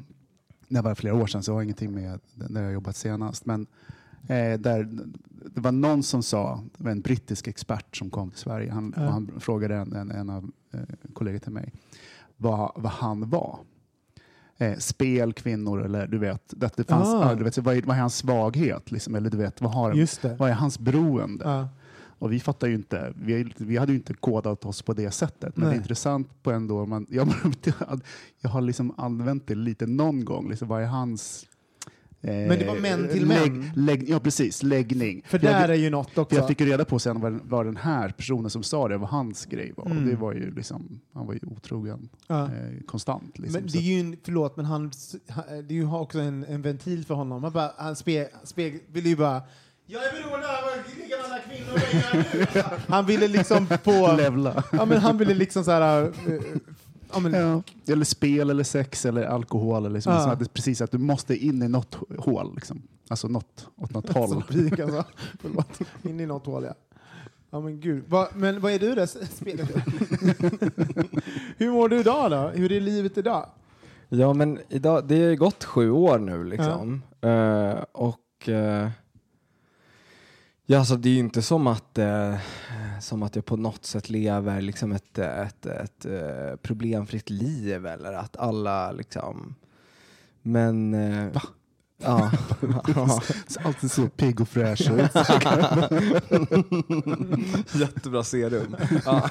[0.68, 3.45] Det var flera år sedan, så det har ingenting med när jag jobbat senast.
[3.45, 3.68] Men
[4.22, 4.89] eh, där,
[5.56, 8.93] det var någon som sa, det var en brittisk expert som kom till Sverige, han,
[8.93, 10.80] och han frågade en, en, en av eh,
[11.14, 11.74] kollegor till mig
[12.38, 13.60] vad, vad han var.
[14.58, 17.30] Eh, spel, kvinnor eller du vet, att det fanns, Ah.
[17.30, 18.91] ja, du vet vad, är, vad är hans svaghet?
[18.91, 20.36] Liksom, eller du vet, vad, har, det.
[20.39, 21.45] vad är hans beroende?
[21.45, 21.68] Ja.
[22.20, 25.58] Och vi fattar ju inte, vi, vi hade ju inte kodat oss på det sättet.
[25.58, 25.70] Men Nej.
[25.70, 27.34] det är intressant på ändå, man, jag,
[28.41, 30.49] jag har liksom använt det lite någon gång.
[30.49, 31.45] Liksom, vad är hans...
[32.22, 33.72] eh, Men det var män till lägg, män?
[33.76, 34.63] Lägg, ja, precis.
[34.63, 35.24] Läggning.
[35.28, 36.36] För jag, där är ju något för också.
[36.36, 39.09] jag fick ju reda på sen vad, vad den här personen som sa det, vad
[39.09, 39.86] hans grej var.
[39.86, 39.97] Mm.
[39.97, 42.43] Och det var ju liksom, han var ju otrogen Ja.
[42.43, 42.49] eh,
[42.88, 43.39] konstant.
[43.39, 43.61] Liksom.
[43.61, 44.91] Men det är ju, en- förlåt, men han,
[45.68, 47.43] det är ju också en, en ventil för honom.
[47.43, 49.41] Han, bara, han spe, speg, ville ju bara
[49.89, 54.15] jag är beroende av många kvinnor jag gör nu." Han ville liksom få...
[54.15, 54.63] Levla.
[54.72, 56.11] Ja, men han ville liksom så här...
[57.14, 57.62] ja, men, Ja.
[57.93, 59.78] Eller spel, eller sex, eller alkohol.
[59.86, 60.24] Eller liksom, Ja.
[60.24, 62.55] så att det, precis, att du måste in i något hål.
[62.55, 62.82] Liksom.
[63.10, 64.30] Alltså något, åt något håll.
[64.30, 65.03] Som pik alltså.
[66.03, 66.74] In i något hål, ja.
[67.49, 68.03] Ja men gud.
[68.08, 69.08] Va, men vad är du då?
[69.08, 69.82] Spelar du?
[71.58, 72.38] Hur mår du idag då?
[72.47, 73.45] Hur är livet idag?
[74.10, 77.01] Ja, men idag, det har ju gått sju år nu liksom.
[77.22, 78.89] Eh, och eh,
[80.70, 82.36] ja, alltså det är ju inte som att, eh,
[83.01, 88.13] som att jag på något sätt lever liksom ett, ett, ett, eh, problemfritt liv eller
[88.13, 89.55] att alla liksom,
[90.41, 90.93] men...
[90.93, 91.41] eh, Va?
[92.03, 92.32] Ja.
[92.95, 93.22] ja.
[93.63, 95.15] Alltid så pigg och fräsch ut.
[97.76, 98.76] Jättebra serum.
[99.05, 99.30] Ja.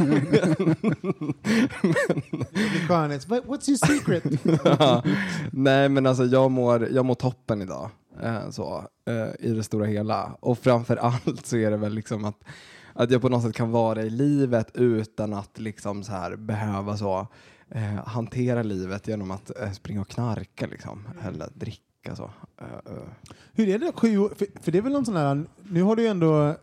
[2.88, 3.26] Skönhets.
[3.28, 4.24] What- What's your secret?
[4.78, 5.02] Ja.
[5.50, 7.90] Nej men alltså jag mår, jag mår toppen idag.
[8.22, 10.36] Eh, så, eh, I det stora hela.
[10.40, 12.44] Och framför allt så är det väl liksom att,
[12.92, 16.96] att jag på något sätt kan vara i livet utan att liksom så här behöva
[16.96, 17.26] så
[17.70, 21.08] eh, hantera livet genom att springa och knarka liksom.
[21.26, 22.30] Eller dricka så.
[23.52, 24.28] Hur är det sju?
[24.36, 26.56] För, för det är väl någon sån här, nu har du ändå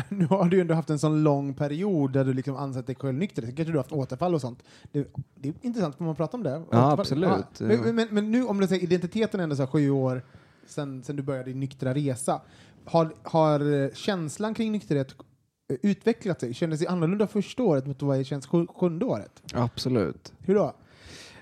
[0.08, 2.96] nu har du ju ändå haft en sån lång period där du liksom ansett dig
[2.96, 3.42] själv nykter.
[3.42, 4.62] Sen kanske du har haft återfall och sånt.
[4.92, 6.56] Det, det är intressant, får man prata om det?
[6.56, 7.00] Återfall?
[7.00, 7.30] absolut.
[7.58, 7.66] Ja.
[7.66, 10.22] Men, men, men nu om du säger identiteten är ändå så här sju år
[10.66, 12.40] sen, sen du började din nyktra resa.
[12.84, 15.14] Har, har eh, känslan kring nykterhet
[15.70, 16.54] eh, utvecklat sig?
[16.54, 19.42] Kändes det annorlunda första året mot vad det känns sju, sjunde året?
[19.54, 20.32] Absolut.
[20.38, 20.74] Hur då?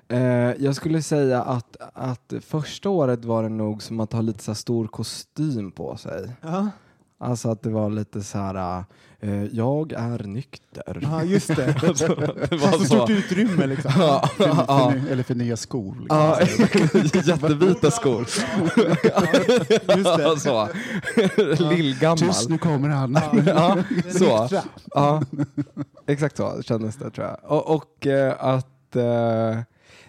[0.09, 4.43] Eh, jag skulle säga att, att första året var det nog som att ha lite
[4.43, 6.33] så stor kostym på sig.
[6.43, 6.71] Ja,
[7.21, 8.85] Alltså att det var lite så här,
[9.21, 10.99] eh, jag är nykter.
[11.03, 11.83] ja just det.
[11.89, 12.15] Alltså,
[12.51, 12.85] det var så så.
[12.85, 13.93] stort utrymme liksom.
[13.99, 15.97] Ja, För, ja, för, eller för nya skor.
[16.01, 16.19] Liksom.
[16.19, 16.41] ja,
[17.25, 18.21] jättevita skor.
[19.97, 20.41] Just det.
[20.41, 20.69] så.
[21.71, 22.19] Lillgammal.
[22.19, 23.19] Tyst, nu kommer han.
[23.47, 23.79] Ja,
[24.19, 24.49] så.
[24.95, 25.23] Ja,
[26.07, 27.39] exakt så kändes det tror jag.
[27.43, 29.59] Och, och eh, att, eh,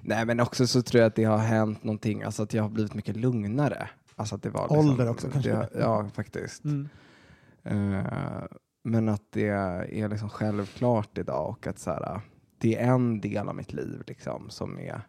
[0.01, 2.69] nej men också så tror jag att det har hänt någonting, alltså att jag har
[2.69, 3.89] blivit mycket lugnare.
[4.19, 5.51] Alltså att det var liksom, Ålder också, kanske?
[5.51, 6.63] Det, ja, faktiskt.
[6.63, 6.89] Mm.
[7.63, 8.43] Eh,
[8.83, 12.21] men att det är liksom självklart idag och att så här,
[12.57, 15.01] det är en del av mitt liv liksom som är,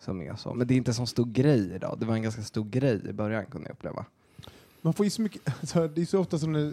[0.00, 0.54] som är så.
[0.54, 1.96] Men det är inte en sån stor grej idag.
[2.00, 4.04] Det var en ganska stor grej i början kunde jag uppleva.
[4.80, 6.72] Man får ju så mycket, alltså, det är så ofta som när,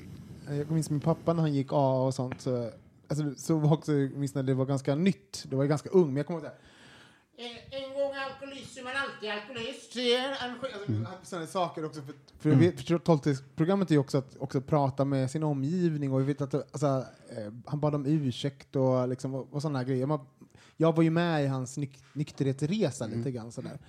[0.50, 2.70] jag minns min pappa när han gick A och sånt, så,
[3.08, 5.90] alltså, så var också, jag minns när det var ganska nytt, det var ju ganska
[5.90, 6.50] ung, men jag kommer ihåg
[7.38, 9.98] en, en gång alkoholist är man alltid alkoholist.
[9.98, 12.02] Alltså, Sådana saker också.
[12.02, 16.30] För, för vet, för tolvstegsprogrammet är ju också att också prata med sin omgivning och
[16.30, 20.06] vet att alltså, eh, han bad om ursäkt och, liksom, och, och sådana grejer.
[20.06, 20.20] Man,
[20.78, 23.80] jag var ju med i hans nyk nykterhetsresa lite grann sådär.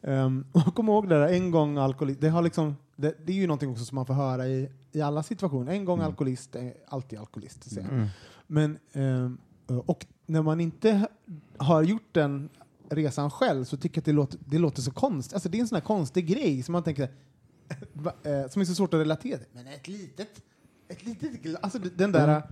[0.00, 3.32] Um, och jag kommer ihåg det där, en gång alkoholist, det, har liksom, det, det
[3.32, 5.72] är ju någonting också som man får höra i, i alla situationer.
[5.72, 7.70] En gång alkoholist, är alltid alkoholist.
[7.70, 7.80] Så.
[7.80, 8.06] Mm.
[8.46, 9.38] Men, ehm,
[9.86, 11.08] och när man inte
[11.56, 12.48] har gjort den
[12.92, 15.34] resan själv så tycker jag att det låter, det låter så konstigt.
[15.34, 18.74] Alltså det är en sån här konstig grej som man tänker eh, som är så
[18.74, 19.46] svårt att relatera till.
[19.52, 20.42] Men ett litet,
[20.88, 22.42] ett litet glas, alltså den där,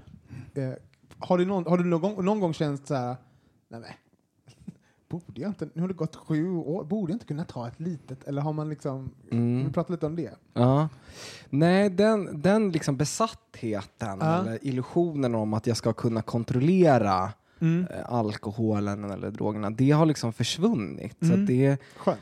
[0.55, 0.70] eh,
[1.18, 3.16] har du någon, har du någon, gång, någon gång känt så här,
[3.68, 3.91] nej men,
[5.09, 7.80] borde jag inte, nu har det gått sju år, borde jag inte kunna ta ett
[7.80, 9.66] litet, eller har man liksom, Mm.
[9.66, 10.30] vi pratar lite om det.
[10.55, 10.88] Ja.
[11.51, 14.41] Nej, den, den liksom besattheten, Ja.
[14.41, 17.86] eller illusionen om att jag ska kunna kontrollera Mm.
[17.90, 21.16] eh, alkoholen eller drogerna, det har liksom försvunnit.
[21.20, 21.40] Så Mm.
[21.40, 22.18] att det, Skönt.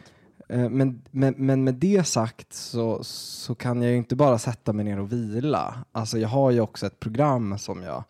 [0.49, 4.73] Eh, Men, men, men med det sagt så, så kan jag ju inte bara sätta
[4.73, 5.85] mig ner och vila.
[5.93, 8.05] Alltså jag har ju också ett program som jag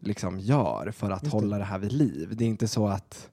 [0.00, 2.34] liksom gör för att Just hålla det här vid liv.
[2.36, 3.30] Det är inte så att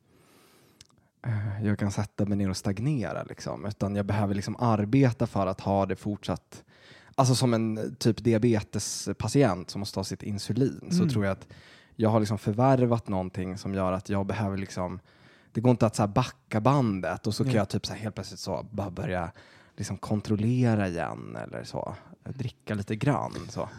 [1.25, 5.47] eh, jag kan sätta mig ner och stagnera liksom, utan jag behöver liksom arbeta för
[5.47, 6.63] att ha det fortsatt
[7.15, 11.09] Alltså som en typ diabetespatient som måste ha sitt insulin så Mm.
[11.09, 11.47] tror jag att
[11.95, 14.99] jag har liksom förvärvat någonting som gör att jag behöver liksom
[15.51, 17.57] det går inte att så här backa bandet och så kan Nej.
[17.57, 19.31] jag typ så här helt plötsligt så bara börja
[19.77, 21.95] liksom kontrollera igen eller så.
[22.23, 23.69] Dricka lite grann så.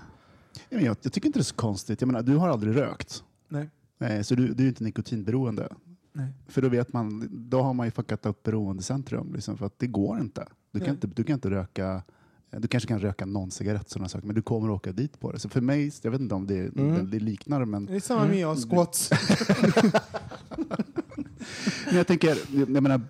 [0.68, 2.00] Jag, jag tycker inte det är så konstigt.
[2.00, 3.24] Jag menar, du har aldrig rökt.
[3.48, 3.68] Nej.
[3.98, 5.68] Eh, Så du, du är ju inte nikotinberoende.
[6.12, 6.28] Nej.
[6.46, 9.32] För då vet man, då har man ju fuckat upp beroendecentrum.
[9.34, 10.46] Liksom, för att det går inte.
[10.70, 10.94] Du kan Nej.
[10.94, 12.02] inte, du kan inte röka
[12.58, 15.38] du kanske kan röka någon cigarett, sådana saker, men du kommer åka dit på det.
[15.38, 17.10] Så för mig, jag vet inte om det, Mm.
[17.10, 19.10] det liknar, men Det är samma med jag, squats.
[21.86, 22.38] Men jag tänker,
[22.72, 23.00] jag menar,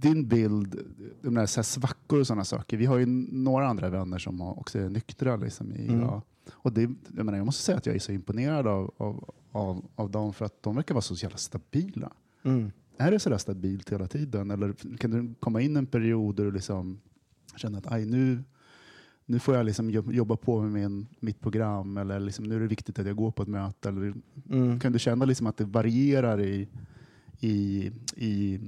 [0.00, 0.78] din bild,
[1.22, 2.76] de där så här svackor och sådana saker.
[2.76, 5.36] Vi har ju några andra vänner som har- också är nyktra.
[5.36, 6.00] Liksom, i, Mm.
[6.00, 6.22] ja.
[6.52, 6.80] och det,
[7.16, 10.32] jag, menar, jag måste säga att jag är så imponerad av, av, av, av dem
[10.32, 12.12] för att de verkar vara så jävla stabila.
[12.42, 12.70] Mm.
[12.98, 14.50] Är det sådär stabilt hela tiden?
[14.50, 17.00] Eller kan du komma in en period där du liksom
[17.56, 18.42] känner att Aj, nu,
[19.32, 22.60] nu får jag liksom jobb- jobba på med min, mitt program eller liksom, nu är
[22.60, 23.88] det viktigt att jag går på ett möte?
[23.88, 24.14] Eller,
[24.50, 24.80] Mm.
[24.80, 26.68] kan du känna liksom att det varierar i,
[27.40, 28.60] i, i,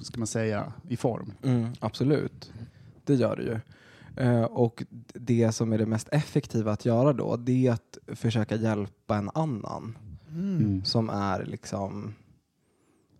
[0.00, 1.32] ska man säga, i form?
[1.42, 2.52] Mm, absolut,
[3.04, 3.58] det gör det ju.
[4.24, 4.84] Eh, och
[5.14, 9.30] det som är det mest effektiva att göra då, det är att försöka hjälpa en
[9.34, 9.98] annan
[10.32, 10.84] Mm.
[10.84, 12.14] som är liksom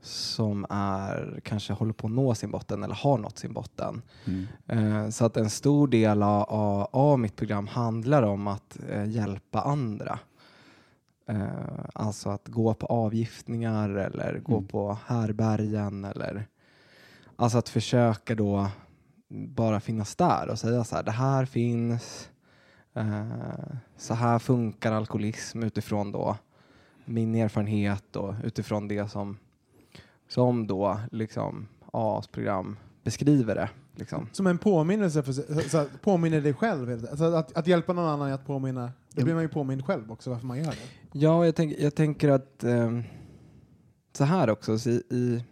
[0.03, 4.03] som är kanske håller på att nå sin botten eller har nått sin botten.
[4.25, 4.47] Mm.
[4.67, 9.61] Eh, så att en stor del av, av, mitt program handlar om att eh, hjälpa
[9.61, 10.19] andra.
[11.29, 11.49] Eh,
[11.95, 14.69] alltså att gå på avgiftningar eller gå Mm.
[14.69, 16.47] på härbergen eller
[17.37, 18.69] alltså att försöka då
[19.29, 22.31] bara finnas där och säga så här, det här finns,
[23.97, 26.37] så här funkar alkoholism utifrån då
[27.05, 29.37] min erfarenhet och utifrån det som,
[30.33, 33.71] som då liksom AAs program beskriver det.
[33.95, 34.29] Liksom.
[34.33, 35.33] Som en påminnelse, för,
[35.69, 37.07] så, att påminner dig själv.
[37.11, 40.13] Alltså att, att hjälpa någon annan är att påminna, då blir man ju påmind själv
[40.13, 41.19] också varför man gör det.
[41.19, 43.03] Ja, jag, tänk, jag tänker att ehm,
[44.13, 44.79] så här också.
[44.79, 45.45] Så i, i,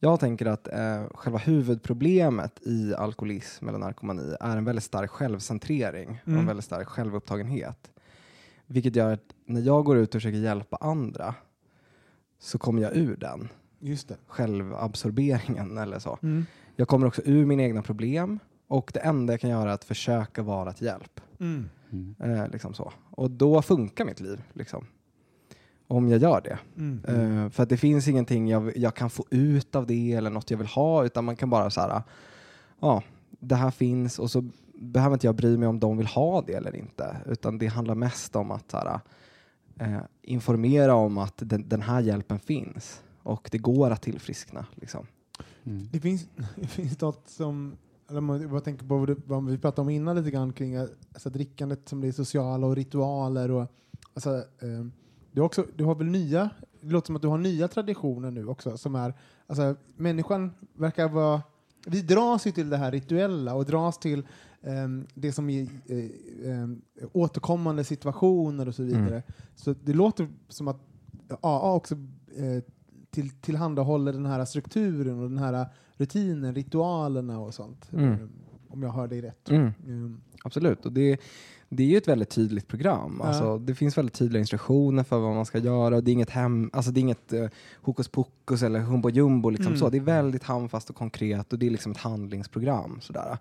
[0.00, 6.20] jag tänker att eh, själva huvudproblemet i alkoholism eller narkomani är en väldigt stark självcentrering
[6.22, 6.40] och Mm.
[6.40, 7.90] en väldigt stark självupptagenhet.
[8.66, 11.34] Vilket gör att när jag går ut och försöker hjälpa andra
[12.38, 13.48] så kommer jag ur den
[13.84, 14.16] Just det.
[14.26, 16.18] självabsorberingen eller så.
[16.22, 16.46] Mm.
[16.76, 19.84] Jag kommer också ur mina egna problem och det enda jag kan göra är att
[19.84, 21.20] försöka vara till hjälp.
[21.40, 21.68] Mm.
[21.92, 22.14] Mm.
[22.18, 22.92] Eh, liksom så.
[23.10, 24.42] Och då funkar mitt liv.
[24.52, 24.86] Liksom.
[25.86, 26.58] Om jag gör det.
[26.76, 27.04] Mm.
[27.04, 30.50] Eh, för att det finns ingenting jag, jag kan få ut av det eller något
[30.50, 32.02] jag vill ha utan man kan bara så här,
[32.80, 36.42] ja, det här finns och så behöver inte jag bry mig om de vill ha
[36.42, 39.00] det eller inte utan det handlar mest om att så här,
[39.78, 44.66] eh, informera om att den, den här hjälpen finns och det går att tillfriskna.
[44.74, 45.06] Liksom.
[45.64, 45.88] Mm.
[45.92, 47.76] Det finns, det finns något som,
[48.10, 52.00] eller bara tänker på vad, vi pratade om innan lite grann kring alltså, drickandet som
[52.00, 53.72] det är sociala och ritualer och
[54.14, 54.86] alltså, eh,
[55.32, 56.50] du, har också, du har väl nya,
[56.80, 59.14] det låter som att du har nya traditioner nu också som är,
[59.46, 61.42] alltså människan verkar vara,
[61.86, 64.26] vi dras ju till det här rituella och dras till
[64.62, 69.08] ehm, det som är eh, ehm, återkommande situationer och så vidare.
[69.08, 69.22] Mm.
[69.54, 70.80] Så det låter som att
[71.40, 71.94] AA också
[72.36, 72.62] eh,
[73.14, 77.92] till, tillhandahåller den här strukturen och den här rutinen, ritualerna och sånt.
[77.92, 78.12] Mm.
[78.12, 78.18] Eh,
[78.68, 79.48] Om jag hör dig rätt.
[79.50, 79.72] Mm.
[79.86, 80.20] Mm.
[80.44, 81.20] Absolut, och det,
[81.68, 83.16] det är ju ett väldigt tydligt program.
[83.22, 83.28] Ja.
[83.28, 85.96] Alltså, det finns väldigt tydliga instruktioner för vad man ska göra.
[85.96, 87.48] Och det är inget, hem, alltså, det är inget eh,
[87.82, 89.50] hokus pokus eller humbo jumbo.
[89.50, 89.78] Liksom Mm.
[89.78, 89.88] så.
[89.90, 92.98] Det är väldigt handfast och konkret och det är liksom ett handlingsprogram.
[93.00, 93.38] Sådär.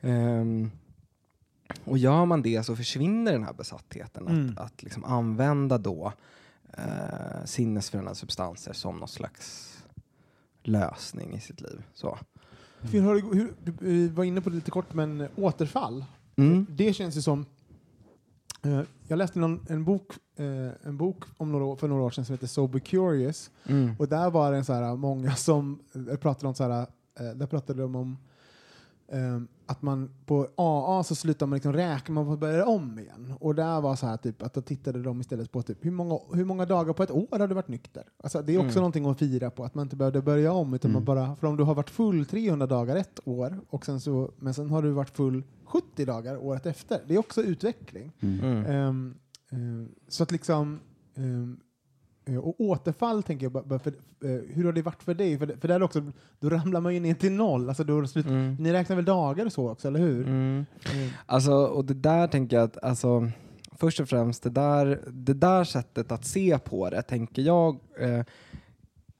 [0.00, 0.70] Ehm,
[1.84, 4.50] och gör man det så försvinner den här besattheten Mm.
[4.50, 6.12] att, att liksom använda då
[6.78, 9.76] eh, sinnesförändrade substanser som någon slags
[10.62, 11.82] lösning i sitt liv.
[11.94, 12.18] Så.
[12.80, 16.04] Hur det, gå- hur, du, vi var inne på det lite kort, men återfall.
[16.36, 16.66] Mm.
[16.70, 17.46] Det känns ju som...
[18.62, 20.46] Eh, jag läste någon, en, bok, eh,
[20.82, 23.50] en bok om några, för några år sedan som heter Sober Curious.
[23.66, 23.94] Mm.
[23.98, 26.86] Och där var det en så här, många som eh, pratade om så här,
[27.20, 28.18] eh, där pratade de om
[29.08, 29.40] eh,
[29.70, 33.34] att man på AA så slutar man liksom räkna, man får börja om igen.
[33.40, 36.18] Och där var så här typ att då tittade de istället på typ hur många,
[36.32, 38.02] hur många dagar på ett år har du varit nykter?
[38.22, 38.76] Alltså det är också Mm.
[38.80, 41.04] någonting att fira på, att man inte behövde börja om utan man Mm.
[41.04, 44.54] bara, för om du har varit full 300 dagar ett år och sen så, men
[44.54, 47.00] sen har du varit full 70 dagar året efter.
[47.06, 48.12] Det är också utveckling.
[48.20, 48.66] Mm.
[48.66, 49.14] Ehm,
[49.50, 50.80] ehm, så att liksom
[51.14, 51.24] Eh,
[52.38, 53.92] Och återfall tänker jag, bara för,
[54.24, 55.38] eh, hur har det varit för dig?
[55.38, 57.68] För, för där också, då ramlar man ju ner till noll.
[57.68, 58.26] Alltså då slut.
[58.26, 58.56] Mm.
[58.60, 60.26] Ni räknar väl dagar och så också, eller hur?
[60.26, 60.66] Mm.
[60.94, 61.10] Mm.
[61.26, 63.30] Alltså, och det där tänker jag att, alltså,
[63.72, 68.24] först och främst, det där, det där sättet att se på det, tänker jag, eh,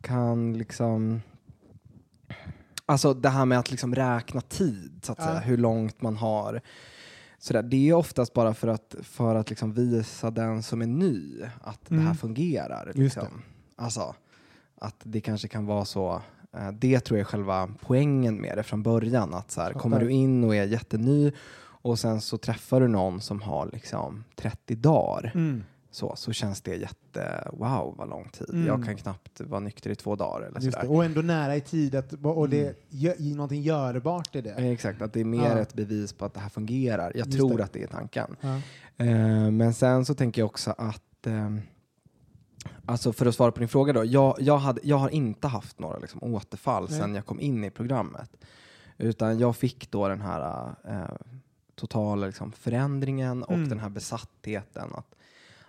[0.02, 1.20] kan liksom...
[2.86, 5.24] Alltså det här med att liksom räkna tid, så att Ja.
[5.24, 6.60] säga, hur långt man har.
[7.42, 11.42] Sådär, det är oftast bara för att, för att liksom visa den som är ny
[11.62, 12.14] att det här Mm.
[12.16, 12.92] fungerar.
[12.94, 13.26] Liksom.
[13.76, 14.14] Alltså,
[14.80, 16.22] att det kanske kan vara så.
[16.52, 19.34] eh, Det tror jag är själva poängen med det från början.
[19.34, 21.32] Att så här, kommer du in och är jätteny
[21.82, 25.64] och sen så träffar du någon som har liksom 30 dagar Mm.
[25.90, 28.50] Så, så känns det jätte, wow vad lång tid.
[28.50, 28.66] Mm.
[28.66, 30.78] Jag kan knappt vara nykter i två dagar eller Just.
[30.78, 32.74] Och ändå nära i tid, att, och det Mm.
[32.88, 34.50] gör, någonting görbart i det.
[34.50, 35.58] Eh, Exakt, att det är mer Ja.
[35.58, 37.12] ett bevis på att det här fungerar.
[37.14, 37.64] Jag Just tror det.
[37.64, 38.36] att det är tanken.
[38.40, 38.56] Ja.
[39.04, 41.50] Eh, men sen så tänker jag också att, eh,
[42.86, 45.78] alltså för att svara på din fråga då, jag, jag, hade, jag har inte haft
[45.78, 46.98] några liksom, återfall Nej.
[47.00, 48.30] sen jag kom in i programmet.
[48.98, 51.16] Utan jag fick då den här eh,
[51.74, 53.68] totala liksom, förändringen och Mm.
[53.68, 55.14] den här besattheten att,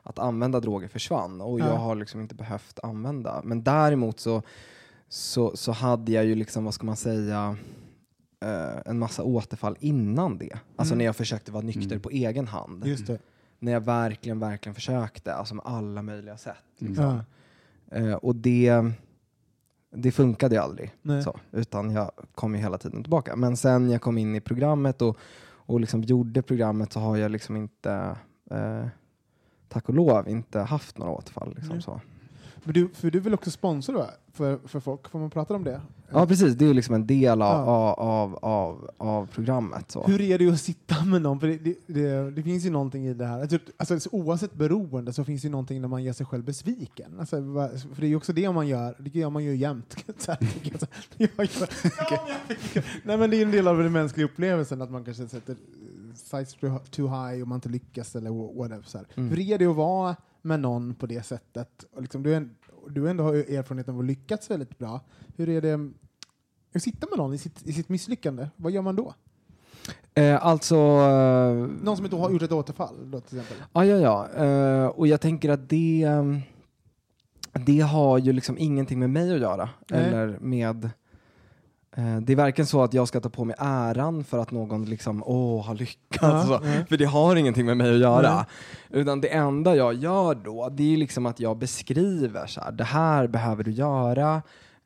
[0.04, 1.42] att använda droger försvann.
[1.42, 1.68] Och Ja.
[1.68, 3.42] jag har liksom inte behövt använda.
[3.44, 4.42] Men däremot så,
[5.10, 7.58] så, så hade jag ju liksom, vad ska man säga,
[8.46, 10.54] eh, en massa återfall innan det.
[10.76, 10.98] Alltså Mm.
[10.98, 12.02] när jag försökte vara nykter Mm.
[12.02, 12.86] på egen hand.
[12.88, 13.20] Just det.
[13.60, 16.56] När jag verkligen, verkligen försökte, alltså med alla möjliga sätt.
[16.82, 16.94] Mm.
[16.94, 17.20] Liksom.
[17.92, 17.98] Ja.
[17.98, 18.84] Eh, och det,
[19.96, 20.94] det funkade ju aldrig.
[21.24, 23.36] Så, utan jag kom ju hela tiden tillbaka.
[23.36, 27.32] Men sen jag kom in i programmet och, och liksom gjorde programmet så har jag
[27.32, 28.16] liksom inte,
[28.52, 28.86] eh,
[29.72, 31.54] tack och lov, inte haft några återfall.
[31.56, 31.82] Liksom, Nej.
[31.82, 32.02] så.
[32.64, 34.10] Men du, för du vill också sponsra va?
[34.34, 35.82] för, för folk, får man prata om det?
[36.14, 37.94] Ja precis, det är liksom en del av, Ja.
[37.94, 39.92] av, av, av programmet.
[39.92, 40.04] Så.
[40.04, 41.40] Hur är det att sitta med någon?
[41.40, 43.42] För det, det, det, det finns ju någonting i det här.
[43.42, 46.44] Alltså, alltså, så oavsett beroende så finns det ju någonting när man gör sig själv
[46.44, 47.20] besviken.
[47.20, 47.36] Alltså,
[47.94, 48.96] för det är ju också det man gör.
[49.00, 50.06] Det gör man ju jämt.
[50.18, 50.82] Så här, jag.
[51.18, 51.30] Jag
[52.74, 55.56] jag Nej, men det är en del av den mänskliga upplevelsen att man kanske sätter
[56.12, 58.84] eh, sights too- high och man inte lyckas eller wha- whatever.
[58.84, 59.00] Så.
[59.16, 59.30] Mm.
[59.30, 61.86] Hur är det att vara med någon på det sättet?
[61.94, 62.50] Och liksom, du, är,
[62.90, 65.00] du ändå har erfarenheten av att lyckats väldigt bra.
[65.36, 65.90] Hur är det
[66.76, 68.48] att sitta med någon i sitt, i sitt misslyckande?
[68.56, 69.14] Vad gör man då?
[70.14, 70.76] Eh, alltså...
[70.76, 71.54] eh,
[71.84, 73.66] Någon som inte har gjort ett återfall då till exempel?
[73.74, 74.46] Ja, ja, ja.
[74.46, 76.40] Eh, och jag tänker att det, ehm,
[77.66, 79.70] det har ju liksom ingenting med mig att göra.
[79.90, 80.00] Nej.
[80.06, 80.90] Eller med...
[81.98, 84.86] eh, det är varken så att jag ska ta på mig äran för att någon
[84.86, 86.50] liksom, åh, har lyckats.
[86.50, 86.86] Ja, ja.
[86.90, 88.36] För det har ingenting med mig att göra.
[88.36, 88.46] Nej.
[89.02, 92.84] Utan det enda jag gör då, det är liksom att jag beskriver så här, det
[92.84, 94.42] här behöver du göra,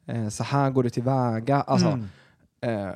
[0.06, 1.62] eh, så här går du tillväga.
[1.62, 2.06] Alltså, Mm.
[2.89, 2.95] eh,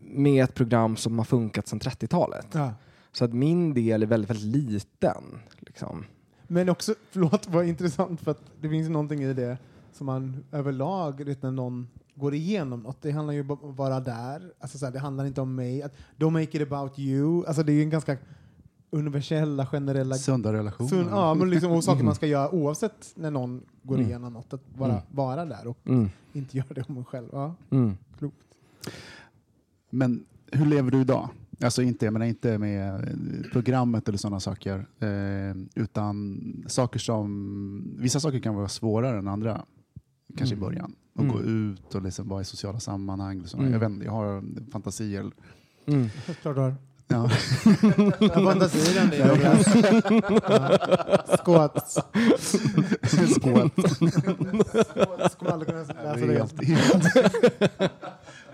[0.00, 2.46] med ett program som har funkat sedan 30-talet.
[2.52, 2.72] Ja.
[3.12, 5.24] Så att min del är väldigt, väldigt liten.
[5.58, 6.04] Liksom.
[6.46, 9.58] Men också, förlåt, vad intressant för att det finns någonting i det
[9.92, 14.00] som man överlag, när någon går igenom något, det handlar ju bara om att vara
[14.00, 17.46] där, alltså så här, det handlar inte om mig, att don't make it about you,
[17.46, 18.16] alltså det är ju en ganska
[18.90, 20.88] universella, generella Sunda relationer.
[20.88, 24.06] Sund, ja, men liksom, och saker man ska göra oavsett när någon går Mm.
[24.08, 25.02] igenom något, att bara Mm.
[25.10, 26.08] vara där och Mm.
[26.32, 27.28] inte göra det om en själv.
[27.32, 27.96] Ja, Mm.
[28.18, 28.36] klokt.
[29.90, 31.28] Men hur lever du idag?
[31.62, 37.94] Alltså inte, jag menar inte med eh, programmet eller sådana saker, eh, utan saker som,
[37.98, 39.64] vissa saker kan vara svårare än andra,
[40.36, 40.64] kanske Mm.
[40.64, 40.94] i början.
[41.14, 41.32] Att Mm.
[41.32, 43.40] gå ut och liksom vara i sociala sammanhang.
[43.40, 43.68] Och sådana.
[43.68, 43.82] Mm.
[43.82, 45.30] Jag, vet, jag har fantasier.
[45.86, 46.08] Mm.
[46.42, 46.74] Klart du har.
[47.08, 47.16] Ja.
[48.20, 49.28] Jag har fantasier om det.
[49.28, 49.66] Douglas.
[50.48, 51.36] Ja.
[51.38, 52.04] Skåt.
[53.30, 53.72] Skåt.
[55.32, 55.52] Skåt.
[55.52, 55.92] Aldrig kunna läsa
[56.26, 56.32] det.
[56.34, 57.14] Helt, helt.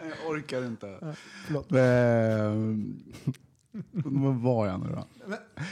[0.01, 1.15] jag orkar inte.
[1.47, 1.73] Förlåt.
[1.73, 2.53] Eh,
[3.93, 5.05] Vad var jag nu då?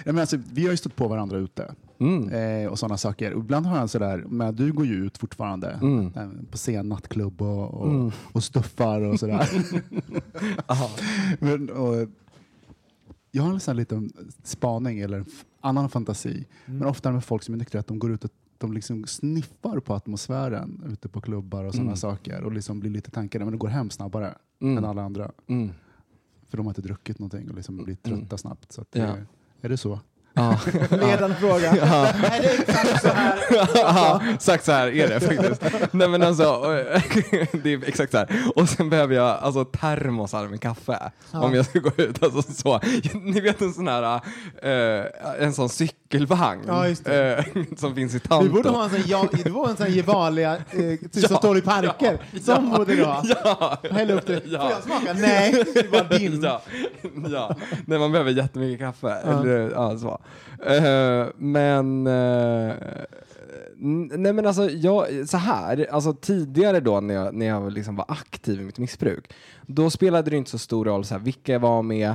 [0.05, 2.29] Men alltså, vi har ju stått på varandra ute Mm.
[2.65, 3.33] eh, och sådana saker.
[3.35, 6.07] Och ibland har jag sådär, men du går ju ut fortfarande Mm.
[6.17, 8.11] eh, på scen, nattklubb och, och, Mm.
[8.33, 9.49] och stuffar och sådär.
[11.39, 12.09] Men, och,
[13.31, 15.25] jag har en sån liten spaning eller
[15.61, 16.47] annan fantasi.
[16.67, 16.79] Mm.
[16.79, 19.81] Men ofta med folk som är nyktra, att de går ut och de liksom sniffar
[19.81, 21.97] på atmosfären ute på klubbar och sådana Mm.
[21.97, 24.79] saker och liksom blir lite tankade, men det går hem snabbare Mm.
[24.79, 25.31] än alla andra.
[26.49, 28.73] För de har inte druckit någonting och liksom blir trötta snabbt.
[28.73, 29.15] Så att, Ja.
[29.61, 30.01] Är det så?
[30.39, 30.59] Ja.
[30.97, 31.77] Ledande fråga.
[31.77, 32.09] Ja.
[32.23, 33.39] Nej, det är exakt så här.
[33.75, 35.63] Ja, exakt så här är det faktiskt.
[35.93, 36.61] Nej men alltså,
[37.63, 38.29] det är exakt så här.
[38.57, 40.99] Och sen behöver jag alltså termosar med kaffe
[41.33, 41.41] Ja.
[41.43, 42.23] om jag ska gå ut.
[42.23, 42.81] Alltså, så.
[43.23, 44.21] Ni vet en sån här,
[44.63, 45.05] eh,
[45.41, 47.45] en sån cykelvagn Ja, eh,
[47.77, 48.45] som finns i Tanto.
[48.45, 49.29] Vi borde ha en sån, ja,
[49.69, 52.19] en sån Gevalia eh, typ som Ja, står i parker.
[52.33, 53.23] ja, Som ja, borde du ha.
[53.45, 54.43] Ja, Häll upp det.
[54.47, 54.61] Ja.
[54.61, 55.13] Får jag smaka?
[55.15, 56.43] Nej, det var din.
[56.43, 56.63] ja,
[57.31, 57.55] ja.
[57.87, 59.17] Nej, man behöver jättemycket kaffe.
[59.25, 59.41] Ja.
[59.41, 60.21] Eller, ja, så.
[60.67, 62.07] Eh, men,
[63.81, 67.97] n- nej men alltså, jag, så här, alltså tidigare då när jag, när jag liksom
[67.97, 69.33] var aktiv i mitt missbruk,
[69.67, 72.09] då spelade det inte så stor roll så här, vilka jag var med,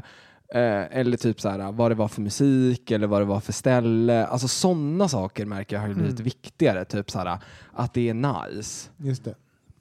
[0.53, 3.53] eh, eller typ så här, vad det var för musik eller vad det var för
[3.53, 4.25] ställe.
[4.25, 6.23] Alltså sådana saker märker jag har blivit Mm.
[6.23, 7.37] viktigare, typ så här,
[7.73, 8.89] att det är nice.
[8.97, 9.35] Just det.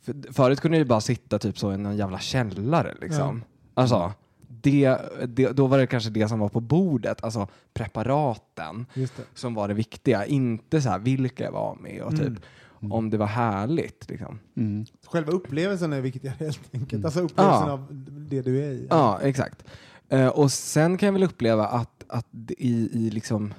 [0.05, 3.43] För, förut kunde jag ju bara sitta typ så i en jävla källare liksom.
[3.75, 4.13] Alltså,
[4.63, 4.99] det,
[5.29, 9.23] det, då var det kanske det som var på bordet, alltså preparaten Just det.
[9.35, 10.27] som var det viktiga.
[10.27, 12.33] Inte så här vilka jag var med och typ
[12.83, 12.93] Mm.
[12.93, 14.11] om det var härligt.
[14.11, 14.39] Liksom.
[14.57, 14.85] Mm.
[15.07, 17.05] Själva upplevelsen är viktigare helt enkelt.
[17.05, 17.73] Alltså upplevelsen Ja.
[17.73, 17.87] av
[18.31, 18.87] det du är i.
[18.91, 19.65] Ja, exakt.
[20.09, 22.27] Eh, och sen kan jag väl uppleva att, att
[22.59, 23.55] i, i liksom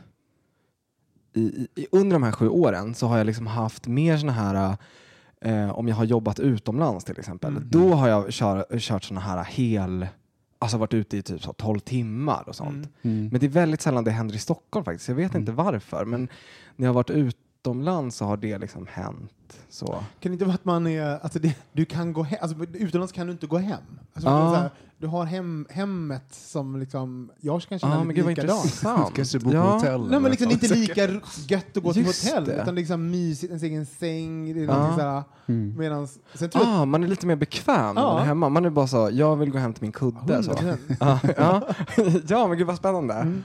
[1.34, 4.78] i, i, under de här sju åren så har jag liksom haft mer såna här
[5.42, 7.64] eh, om jag har jobbat utomlands till exempel, Mm.
[7.70, 10.08] då har jag kör, kört såna här hel,
[10.64, 12.90] alltså varit ute i typ så 12 timmar och sånt.
[13.02, 13.18] Mm.
[13.18, 13.30] Mm.
[13.32, 15.08] Men det är väldigt sällan det händer i Stockholm faktiskt.
[15.08, 16.28] Jag vet inte varför, men
[16.76, 17.10] när jag har varit
[17.74, 19.32] utomlands så har det liksom hänt.
[19.70, 19.86] Så.
[19.86, 23.12] Kan det inte vara att man är, alltså det, du kan gå hem, alltså utomlands
[23.14, 23.80] kan du inte gå hem.
[24.14, 24.50] Alltså Ja.
[24.50, 28.26] så här, du har hem, hemmet som liksom, jag kan känna Ja, lite men gud
[28.26, 28.66] likadant.
[28.66, 29.16] intressant.
[29.16, 29.74] Kanske bo på Ja.
[29.74, 30.10] hotell.
[30.10, 32.62] Nej men liksom det är inte lika gött att gå till Just hotell, det.
[32.62, 34.74] utan liksom mysigt, ens egen säng, det är Ja.
[34.74, 35.78] någonting såhär, Mm.
[35.78, 38.14] medans, sen tror Ah, man är lite mer bekväm när Ja.
[38.14, 38.50] man är hemma.
[38.50, 40.44] Man är bara så, jag vill gå hem till min kudde.
[40.44, 40.52] Så.
[40.52, 40.78] 100%.
[41.00, 41.62] Ja, ja.
[42.28, 43.14] ja, men gud vad spännande.
[43.14, 43.44] Mm.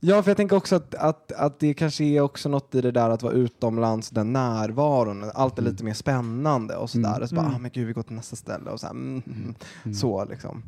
[0.00, 2.90] Ja, för jag tänker också att, att, att det kanske är också något i det
[2.90, 7.20] där att vara utomlands, den närvaron, allt är lite mer spännande och sådär.
[7.22, 7.56] Och så bara, Mm.
[7.56, 9.22] ah, men gud vi går till nästa ställe och så här, mm,
[9.84, 10.62] mm, så liksom.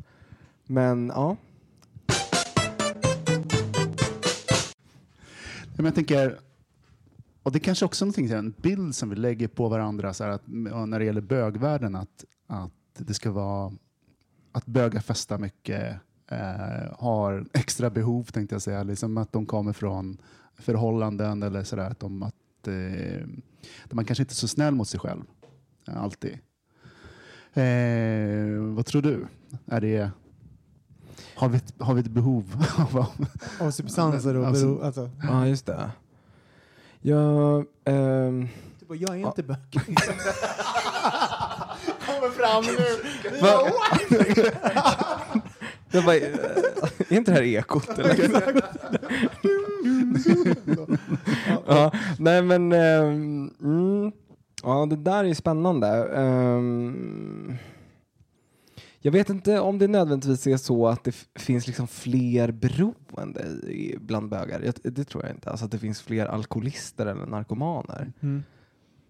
[0.67, 1.37] Men ja.
[5.75, 6.39] Men jag tänker,
[7.43, 10.99] och det kanske också är en bild som vi lägger på varandra så att, när
[10.99, 13.73] det gäller bögvärlden, att, att det ska vara
[14.51, 15.95] att bögar festar mycket,
[16.31, 20.17] eh, har extra behov tänkte jag säga, liksom att de kommer från
[20.57, 23.23] förhållanden eller sådär, att, de, att eh,
[23.83, 25.23] att man kanske inte är så snäll mot sig själv,
[25.87, 26.39] eh, alltid.
[27.53, 29.27] Eh, vad tror du?
[29.65, 30.11] Är det,
[31.35, 33.05] har, vi ett, har vi ett behov av
[33.59, 35.91] av substanser och Alltså- bero, alltså, Ja, just det.
[37.01, 38.47] Jag, ehm,
[38.79, 39.57] typ, jag är inte bög.
[42.05, 42.85] Kommer fram nu.
[45.91, 46.33] Jag bara, eh,
[47.09, 47.89] är inte det här ekot?
[47.89, 48.61] Eller?
[51.67, 54.11] ja, nej men, ehm, mm,
[54.63, 55.87] ja det där är spännande.
[56.15, 57.55] Ehm,
[59.01, 63.97] jag vet inte om det nödvändigtvis är så att det finns liksom fler beroende i,
[63.99, 64.61] bland bögar.
[64.61, 65.49] Jag, det tror jag inte.
[65.49, 68.11] Alltså att det finns fler alkoholister eller narkomaner.
[68.19, 68.43] Mm.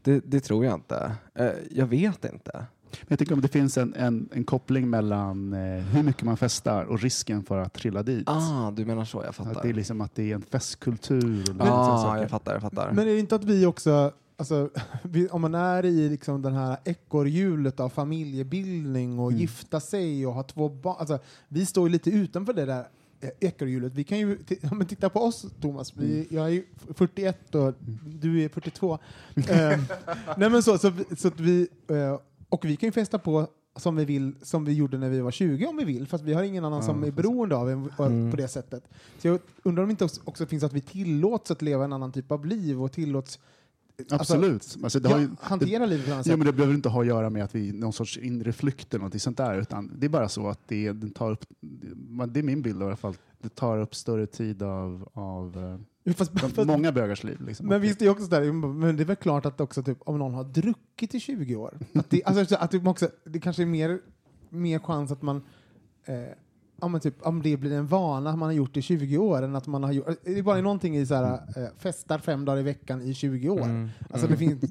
[0.01, 1.11] Det, det tror jag inte.
[1.35, 2.65] Eh, jag vet inte.
[2.91, 6.37] Men jag tänker om det finns en, en, en koppling mellan eh, hur mycket man
[6.37, 8.23] festar och risken för att trilla dit.
[8.29, 9.51] Ah, du menar så, jag fattar.
[9.51, 11.39] Att det är liksom att det är en festkultur.
[11.49, 12.91] Och lite ah, jag fattar, jag fattar.
[12.91, 14.69] Men är det inte att vi också, alltså,
[15.03, 19.41] vi, om man är i liksom den här ekorrhjulet av familjebildning och Mm.
[19.41, 22.83] gifta sig och ha två barn, alltså, vi står ju lite utanför det där
[23.21, 23.93] eh, ekorrhjulet.
[23.93, 24.37] Vi kan ju,
[24.71, 26.25] men titta på oss Thomas, vi, Mm.
[26.29, 26.63] jag är ju
[26.95, 27.73] 41 och
[28.05, 28.97] du är 42.
[29.35, 29.79] Ehm,
[30.37, 32.19] nej men så, så, så att vi, eh,
[32.49, 35.31] och vi kan ju festa på som vi vill, som vi gjorde när vi var
[35.31, 37.89] 20 om vi vill, fast vi har ingen annan Ja, som är beroende av en
[37.97, 38.31] på Mm.
[38.31, 38.83] på det sättet.
[39.17, 41.93] Så jag undrar om det inte också- också finns att vi tillåts att leva en
[41.93, 43.39] annan typ av liv och tillåts
[44.09, 44.77] Absolut.
[44.83, 46.37] Alltså, det, ja, har ju, hantera livet på annat ja, sätt.
[46.39, 49.05] men det behöver inte ha att göra med att vi någon sorts inre flykt eller
[49.05, 49.57] något sånt där.
[49.61, 51.45] Utan det är bara så att det, den tar upp,
[52.27, 55.81] det är min bild i alla fall, det tar upp större tid av, av
[56.17, 57.41] Fast, fast, många bögars liv.
[57.41, 57.67] Liksom.
[57.67, 60.19] men visst, det är också sådär, men det är väl klart att också typ, om
[60.19, 63.67] någon har druckit i 20 år, att det, alltså, att det, också, det kanske är
[63.67, 63.99] mer,
[64.49, 65.41] mer chans att man
[66.05, 66.15] eh,
[66.87, 69.67] men typ, om det blir en vana man har gjort i 20 år än att
[69.67, 70.07] man har gjort...
[70.23, 73.49] Det är bara någonting i så här, eh, festar fem dagar i veckan i 20
[73.49, 73.61] år.
[73.61, 73.89] Mm.
[74.09, 74.63] Alltså det finns,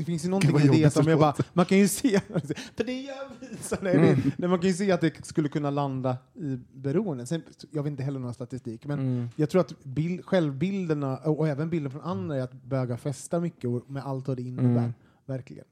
[0.00, 2.20] det finns ju någonting i det som jag bara, man kan ju se,
[2.76, 3.56] för det gör vi!
[3.60, 4.32] Så nej, Mm.
[4.36, 7.26] nej, man kan ju se att det skulle kunna landa i beroende.
[7.26, 9.28] Sen, jag vet inte heller någon statistik, men Mm.
[9.36, 13.88] jag tror att bild, självbilderna och, även bilden från andra är att bögar festar mycket
[13.88, 14.68] med allt vad det innebär.
[14.78, 14.92] Mm.
[15.26, 15.64] Verkligen.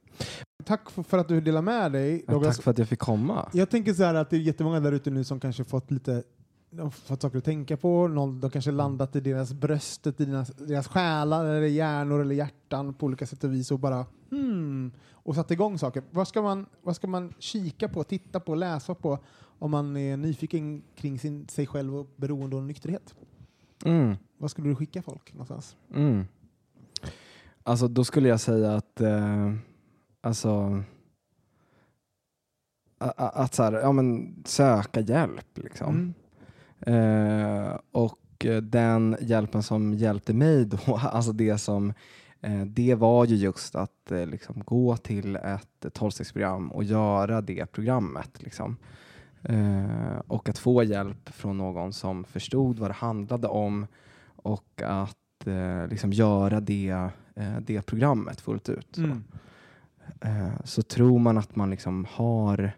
[0.64, 2.24] Tack för, att du delar med dig.
[2.28, 3.48] Ja, tack för att jag fick komma.
[3.52, 6.22] Jag tänker så här att det är jättemånga där ute nu som kanske fått lite
[6.70, 10.24] de har fått saker att tänka på, någon, de kanske landat i deras bröstet, i
[10.24, 14.92] deras, deras själar, eller hjärnor eller hjärtan på olika sätt och vis och bara hmm,
[15.12, 16.02] och satt igång saker.
[16.10, 19.18] Vad ska, man, vad ska man kika på, titta på, läsa på
[19.58, 23.14] om man är nyfiken kring sin, sig själv och beroende och nykterhet?
[23.84, 24.16] Mm.
[24.38, 25.76] Vad skulle du skicka folk någonstans?
[25.94, 26.24] Mm.
[27.62, 29.52] Alltså då skulle jag säga att eh,
[30.20, 30.82] alltså
[32.98, 35.88] a- a- att så här, ja, men söka hjälp liksom.
[35.88, 36.14] Mm.
[36.94, 41.92] Eh, och eh, den hjälpen som hjälpte mig då, alltså det som
[42.40, 48.42] Eh, det var ju just att liksom, gå till ett tolvstegsprogram och göra det programmet.
[48.42, 48.76] Liksom.
[49.42, 53.86] Eh, och att få hjälp från någon som förstod vad det handlade om
[54.36, 58.88] och att eh, liksom göra det, eh, det programmet fullt ut.
[58.92, 59.02] Så.
[59.02, 59.24] Mm.
[60.64, 62.72] Så tror man att man liksom har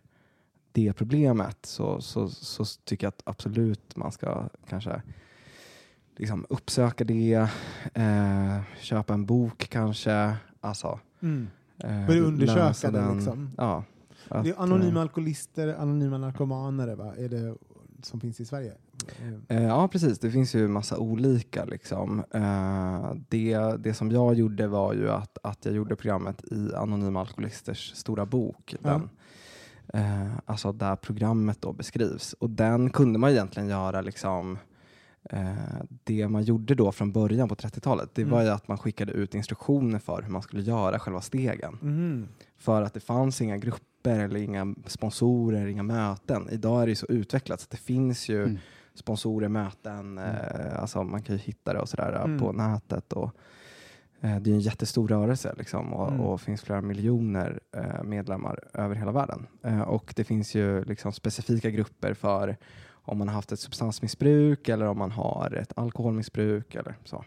[0.73, 5.03] det problemet så, så, så tycker jag att absolut man ska kanske
[6.17, 7.49] liksom uppsöka det,
[7.95, 10.37] eh, köpa en bok kanske.
[10.61, 11.49] Alltså, Mm.
[11.79, 13.51] eh, Börja undersöka den, liksom.
[13.57, 13.85] Ja,
[14.29, 17.15] att, Det är anonyma eh, alkoholister, anonyma narkomaner va?
[17.19, 17.55] Är det
[18.03, 18.73] som finns i Sverige?
[19.49, 20.19] Eh, Ja, precis.
[20.19, 21.65] Det finns ju massa olika.
[21.65, 22.25] Liksom.
[22.31, 27.21] Eh, det, det som jag gjorde var ju att, att jag gjorde programmet i Anonyma
[27.21, 28.75] Alkoholisters stora bok.
[28.81, 29.11] Den,
[29.95, 32.33] eh, alltså där programmet då beskrivs.
[32.33, 34.59] Och den kunde man egentligen göra liksom
[35.31, 35.55] eh,
[36.05, 38.35] det man gjorde då från början på 30-talet, det Mm.
[38.35, 41.79] var ju att man skickade ut instruktioner för hur man skulle göra själva stegen.
[41.83, 42.29] mhm.
[42.59, 46.49] För att det fanns inga grupper eller inga sponsorer, inga möten.
[46.51, 48.59] Idag är det ju så utvecklat så det finns ju Mm.
[48.95, 52.39] sponsorer, möten, eh, alltså man kan ju hitta det och sådär eh, Mm.
[52.41, 53.13] på nätet.
[53.13, 53.31] Och,
[54.21, 56.21] det är en jättestor rörelse liksom, och, Mm.
[56.21, 59.47] och finns flera miljoner eh, medlemmar över hela världen.
[59.63, 62.57] Eh, och det finns ju liksom specifika grupper för
[62.93, 67.25] om man har haft ett substansmissbruk eller om man har ett alkoholmissbruk eller så.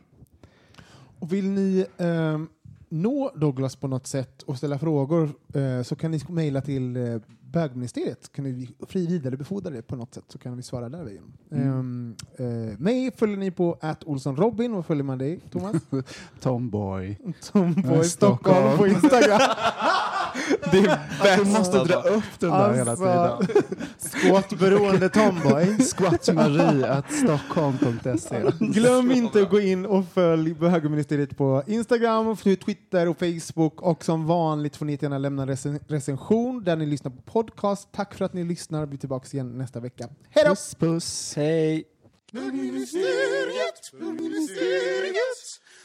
[1.20, 2.50] Och vill ni ehm,
[2.90, 7.16] nå Douglas på något sätt och ställa frågor eh, så kan ni mejla till eh,
[7.54, 8.32] bögministeriet.
[8.32, 11.34] Kan ni fri vidarebefordra det på något sätt så kan vi svara där vägen.
[11.52, 11.70] Mm.
[11.70, 14.74] Ehm, eh, mig följer ni på att Olsson Robin.
[14.74, 15.76] Vad följer man dig, Thomas?
[16.40, 17.18] Tomboy.
[17.24, 18.78] Ja, Stockholm Stockholm.
[18.78, 19.42] på Instagram.
[20.72, 23.64] Det är Att du måste dra upp den där hela Alltså, tiden.
[24.12, 25.78] Squatberoende tomboy.
[25.98, 28.44] Squatmarie at stockholm.se.
[28.60, 33.82] Glöm inte att gå in och följ Bögministeriet på Instagram, Twitter och Facebook.
[33.82, 37.88] Och som vanligt får ni gärna lämna en recen- recension där ni lyssnar på podcast.
[37.92, 38.86] Tack för att ni lyssnar.
[38.86, 40.08] Vi är tillbaka igen nästa vecka.
[40.30, 40.50] Hej då!
[40.50, 41.34] Puss puss.
[41.36, 41.84] Hej!
[42.32, 45.60] Bögministeriet, bögministeriet,